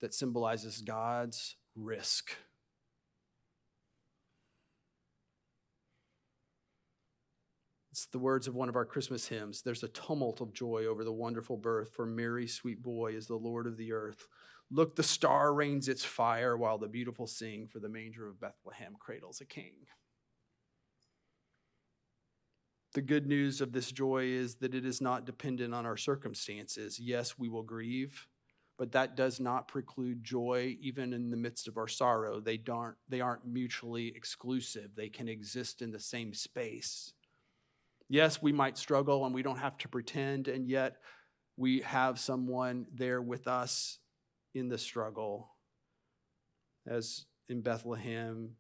that 0.03 0.13
symbolizes 0.13 0.83
God's 0.83 1.57
risk. 1.77 2.33
The 8.13 8.19
words 8.19 8.47
of 8.47 8.55
one 8.55 8.69
of 8.69 8.77
our 8.77 8.85
Christmas 8.85 9.29
hymns. 9.29 9.63
There's 9.63 9.83
a 9.83 9.89
tumult 9.89 10.41
of 10.41 10.53
joy 10.53 10.87
over 10.87 11.05
the 11.05 11.13
wonderful 11.13 11.57
birth, 11.57 11.93
for 11.95 12.07
Mary, 12.07 12.47
sweet 12.47 12.83
boy, 12.83 13.13
is 13.13 13.27
the 13.27 13.37
Lord 13.37 13.67
of 13.67 13.77
the 13.77 13.93
earth. 13.93 14.27
Look, 14.71 14.97
the 14.97 15.03
star 15.03 15.55
rains 15.55 15.89
its 15.89 16.05
fire 16.05 16.57
while 16.57 16.79
the 16.79 16.89
beautiful 16.89 17.27
sing, 17.27 17.69
for 17.69 17.81
the 17.81 17.89
manger 17.89 18.29
of 18.29 18.41
Bethlehem 18.41 18.95
cradles 18.99 19.41
a 19.41 19.47
king. 19.47 19.75
The 22.95 23.03
good 23.03 23.27
news 23.27 23.61
of 23.61 23.73
this 23.73 23.93
joy 23.93 24.25
is 24.25 24.57
that 24.57 24.75
it 24.75 24.85
is 24.85 25.01
not 25.01 25.27
dependent 25.27 25.75
on 25.75 25.85
our 25.85 25.97
circumstances. 25.97 26.99
Yes, 26.99 27.39
we 27.39 27.49
will 27.49 27.63
grieve, 27.63 28.27
but 28.79 28.93
that 28.93 29.17
does 29.17 29.41
not 29.41 29.69
preclude 29.69 30.25
joy 30.25 30.77
even 30.81 31.13
in 31.13 31.31
the 31.31 31.37
midst 31.37 31.69
of 31.69 31.77
our 31.77 31.89
sorrow. 31.89 32.41
They 32.41 32.61
aren't, 32.71 32.97
they 33.09 33.21
aren't 33.21 33.47
mutually 33.47 34.09
exclusive, 34.09 34.93
they 34.97 35.11
can 35.11 35.29
exist 35.29 35.83
in 35.83 35.91
the 35.91 36.01
same 36.01 36.33
space. 36.33 37.13
Yes, 38.09 38.41
we 38.41 38.53
might 38.53 38.79
struggle 38.79 39.27
and 39.27 39.35
we 39.35 39.43
don't 39.43 39.59
have 39.59 39.77
to 39.79 39.89
pretend, 39.89 40.49
and 40.49 40.69
yet 40.69 40.97
we 41.57 41.81
have 41.81 42.19
someone 42.19 42.87
there 42.95 43.21
with 43.21 43.47
us 43.47 43.99
in 44.55 44.69
the 44.69 44.79
struggle. 44.79 45.55
As 46.87 47.27
in 47.49 47.61
Bethlehem, 47.61 48.57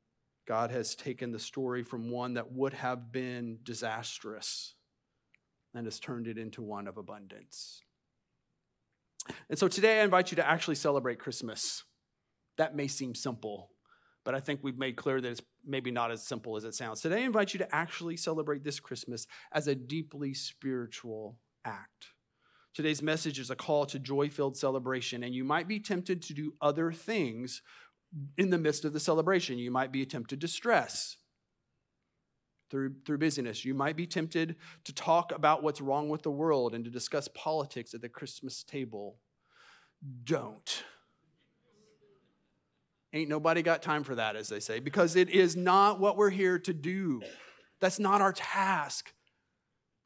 God 0.46 0.70
has 0.70 0.94
taken 0.94 1.32
the 1.32 1.38
story 1.38 1.82
from 1.82 2.11
one 2.11 2.34
that 2.34 2.52
would 2.52 2.74
have 2.74 3.12
been 3.12 3.58
disastrous 3.62 4.74
and 5.74 5.87
has 5.87 6.00
turned 6.00 6.26
it 6.26 6.38
into 6.38 6.62
one 6.62 6.88
of 6.88 6.96
abundance. 6.96 7.82
And 9.48 9.58
so 9.58 9.68
today 9.68 10.00
I 10.00 10.04
invite 10.04 10.30
you 10.30 10.37
to 10.37 10.48
actually 10.48 10.74
celebrate 10.74 11.18
Christmas. 11.18 11.84
That 12.56 12.74
may 12.74 12.88
seem 12.88 13.14
simple, 13.14 13.70
but 14.24 14.34
I 14.34 14.40
think 14.40 14.61
we've 14.62 14.78
made 14.78 14.96
clear 14.96 15.20
that 15.20 15.30
it's 15.30 15.42
maybe 15.68 15.90
not 15.90 16.11
as 16.11 16.26
simple 16.26 16.57
as 16.57 16.64
it 16.64 16.74
sounds. 16.74 17.00
Today, 17.00 17.22
I 17.22 17.26
invite 17.26 17.52
you 17.52 17.59
to 17.59 17.74
actually 17.74 18.16
celebrate 18.16 18.64
this 18.64 18.81
Christmas 18.81 19.26
as 19.52 19.68
a 19.68 19.74
deeply 19.74 20.35
spiritual 20.35 21.38
act. 21.64 22.09
Today's 22.74 23.02
message 23.02 23.38
is 23.38 23.50
a 23.50 23.57
call 23.57 23.87
to 23.87 23.98
joy 23.98 24.28
filled 24.28 24.57
celebration, 24.57 25.22
and 25.22 25.35
you 25.35 25.44
might 25.44 25.68
be 25.68 25.81
tempted 25.81 26.22
to 26.22 26.35
do 26.35 26.54
other 26.61 26.92
things 26.92 27.62
in 28.37 28.50
the 28.50 28.59
midst 28.59 28.85
of 28.85 28.92
the 28.92 29.00
celebration. 29.00 29.59
You 29.59 29.70
might 29.70 29.92
be 29.92 30.07
tempted 30.07 30.40
to 30.40 30.48
stress 30.48 31.16
through, 32.70 32.94
through 33.04 33.18
busyness. 33.18 33.64
You 33.64 33.74
might 33.74 33.96
be 33.96 34.07
tempted 34.07 34.57
to 34.85 34.94
talk 34.94 35.33
about 35.33 35.62
what's 35.62 35.81
wrong 35.81 36.09
with 36.09 36.22
the 36.22 36.31
world 36.31 36.74
and 36.74 36.85
to 36.85 36.90
discuss 36.90 37.28
politics 37.28 37.94
at 37.94 38.00
the 38.00 38.09
Christmas 38.09 38.62
table. 38.62 39.18
Don't. 40.24 40.85
Ain't 43.18 43.28
nobody 43.28 43.62
got 43.62 43.83
time 43.83 44.04
for 44.04 44.14
that, 44.14 44.37
as 44.37 44.48
they 44.48 44.61
say, 44.61 44.78
because 44.78 45.16
it 45.16 45.28
is 45.28 45.57
not 45.57 45.98
what 45.98 46.16
we're 46.16 46.31
here 46.31 46.57
to 46.61 46.72
do. 46.72 47.20
That's 47.81 47.98
not 47.98 48.20
our 48.20 48.33
task. 48.33 49.12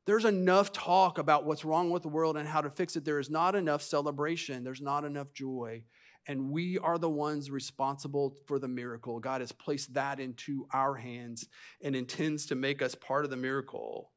There's 0.06 0.24
enough 0.24 0.72
talk 0.72 1.18
about 1.18 1.44
what's 1.44 1.62
wrong 1.62 1.90
with 1.90 2.00
the 2.00 2.08
world 2.08 2.38
and 2.38 2.48
how 2.48 2.62
to 2.62 2.70
fix 2.70 2.96
it. 2.96 3.04
There 3.04 3.18
is 3.18 3.28
not 3.28 3.54
enough 3.54 3.82
celebration. 3.82 4.64
There's 4.64 4.80
not 4.80 5.04
enough 5.04 5.34
joy. 5.34 5.84
And 6.26 6.50
we 6.50 6.78
are 6.78 6.96
the 6.96 7.10
ones 7.10 7.50
responsible 7.50 8.34
for 8.46 8.58
the 8.58 8.66
miracle. 8.66 9.20
God 9.20 9.42
has 9.42 9.52
placed 9.52 9.92
that 9.92 10.18
into 10.18 10.66
our 10.72 10.94
hands 10.94 11.46
and 11.82 11.94
intends 11.94 12.46
to 12.46 12.54
make 12.54 12.80
us 12.80 12.94
part 12.94 13.26
of 13.26 13.30
the 13.30 13.36
miracle. 13.36 14.10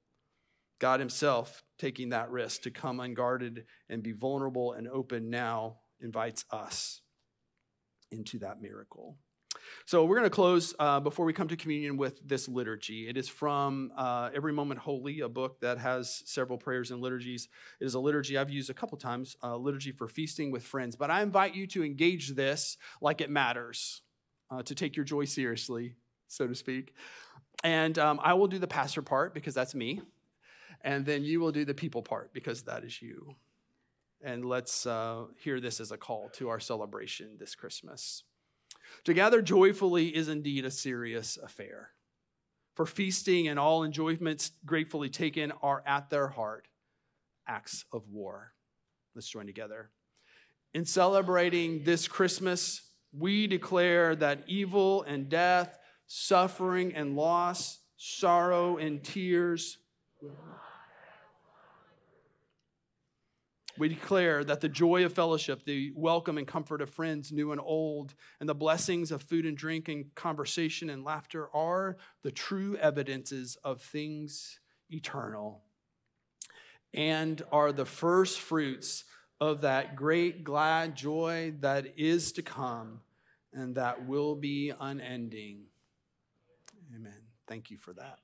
God 0.80 1.02
Himself, 1.02 1.64
taking 1.78 2.10
that 2.10 2.32
risk 2.32 2.62
to 2.62 2.72
come 2.72 3.02
unguarded 3.02 3.66
and 3.90 4.02
be 4.02 4.14
vulnerable 4.14 4.72
and 4.72 4.88
open 4.88 5.30
now, 5.30 5.80
invites 6.00 6.46
us 6.50 7.02
into 8.12 8.40
that 8.40 8.62
miracle. 8.62 9.18
So 9.86 10.06
we're 10.06 10.18
going 10.18 10.30
to 10.30 10.36
close 10.36 10.74
uh, 10.80 11.00
before 11.00 11.26
we 11.26 11.34
come 11.34 11.48
to 11.48 11.56
communion 11.56 11.98
with 11.98 12.20
this 12.28 12.48
liturgy. 12.48 13.08
It 13.08 13.18
is 13.18 13.28
from 13.28 13.92
uh, 13.96 14.30
Every 14.34 14.54
Moment 14.54 14.80
Holy, 14.80 15.22
a 15.22 15.30
book 15.30 15.60
that 15.62 15.78
has 15.78 16.24
several 16.26 16.58
prayers 16.58 16.92
and 16.92 17.02
liturgies. 17.02 17.48
It 17.80 17.86
is 17.86 17.94
a 17.94 18.00
liturgy 18.00 18.38
I've 18.38 18.50
used 18.50 18.70
a 18.70 18.74
couple 18.74 18.98
times, 18.98 19.36
a 19.42 19.58
liturgy 19.58 19.92
for 19.92 20.08
feasting 20.08 20.52
with 20.52 20.64
friends. 20.64 20.96
But 20.96 21.12
I 21.12 21.22
invite 21.22 21.56
you 21.56 21.68
to 21.68 21.84
engage 21.84 22.30
this 22.30 22.78
like 23.02 23.22
it 23.22 23.30
matters, 23.30 24.02
uh, 24.52 24.64
to 24.64 24.76
take 24.76 24.96
your 24.96 25.06
joy 25.06 25.26
seriously, 25.26 25.96
so 26.28 26.48
to 26.48 26.56
speak. 26.56 26.94
And 27.64 27.98
um, 27.98 28.20
I 28.22 28.34
will 28.34 28.48
do 28.48 28.60
the 28.60 28.68
pastor 28.68 29.02
part 29.02 29.34
because 29.34 29.54
that's 29.54 29.76
me. 29.76 30.02
And 30.82 31.06
then 31.06 31.24
you 31.24 31.40
will 31.40 31.52
do 31.52 31.66
the 31.66 31.74
people 31.74 32.02
part 32.02 32.34
because 32.34 32.64
that 32.64 32.84
is 32.84 33.02
you. 33.02 33.36
And 34.24 34.46
let's 34.46 34.86
uh, 34.86 35.26
hear 35.38 35.60
this 35.60 35.80
as 35.80 35.92
a 35.92 35.98
call 35.98 36.30
to 36.36 36.50
our 36.50 36.60
celebration 36.60 37.38
this 37.40 37.56
Christmas. 37.56 38.24
To 39.06 39.14
gather 39.14 39.42
joyfully 39.42 40.16
is 40.16 40.30
indeed 40.30 40.66
a 40.66 40.72
serious 40.72 41.38
affair. 41.38 41.92
For 42.76 42.86
feasting 42.86 43.48
and 43.48 43.58
all 43.60 43.84
enjoyments 43.84 44.52
gratefully 44.66 45.10
taken 45.10 45.52
are 45.62 45.84
at 45.86 46.10
their 46.10 46.28
heart 46.28 46.68
acts 47.48 47.86
of 47.92 48.10
war. 48.10 48.54
Let's 49.14 49.28
join 49.28 49.46
together. 49.46 49.92
In 50.74 50.86
celebrating 50.86 51.84
this 51.84 52.08
Christmas, 52.08 52.82
we 53.18 53.48
declare 53.48 54.16
that 54.16 54.44
evil 54.48 55.04
and 55.04 55.30
death, 55.30 55.78
suffering 56.08 56.94
and 56.94 57.16
loss, 57.16 57.80
sorrow 57.96 58.78
and 58.78 59.04
tears 59.04 59.78
We 63.78 63.90
declare 63.90 64.44
that 64.46 64.62
the 64.62 64.70
joy 64.70 65.04
of 65.04 65.14
fellowship, 65.14 65.66
the 65.66 65.92
welcome 65.96 66.38
and 66.38 66.48
comfort 66.48 66.82
of 66.82 66.90
friends, 66.90 67.32
new 67.32 67.52
and 67.52 67.60
old, 67.60 68.14
and 68.40 68.48
the 68.48 68.56
blessings 68.56 69.12
of 69.12 69.22
food 69.22 69.46
and 69.46 69.58
drink 69.58 69.90
and 69.90 70.14
conversation 70.16 70.90
and 70.90 71.04
laughter 71.04 71.50
are 71.54 71.98
the 72.24 72.32
true 72.32 72.78
evidences 72.78 73.58
of 73.64 73.82
things 73.82 74.60
eternal 74.90 75.62
and 76.94 77.42
are 77.52 77.72
the 77.72 77.86
first 77.86 78.40
fruits 78.40 79.04
of 79.42 79.62
that 79.62 79.96
great 79.96 80.44
glad 80.44 80.96
joy 80.96 81.54
that 81.60 81.94
is 81.98 82.32
to 82.32 82.42
come 82.42 83.02
and 83.54 83.76
that 83.76 84.08
will 84.08 84.36
be 84.36 84.72
unending. 84.80 85.64
Amen. 86.96 87.22
Thank 87.48 87.70
you 87.70 87.78
for 87.78 87.94
that. 87.94 88.20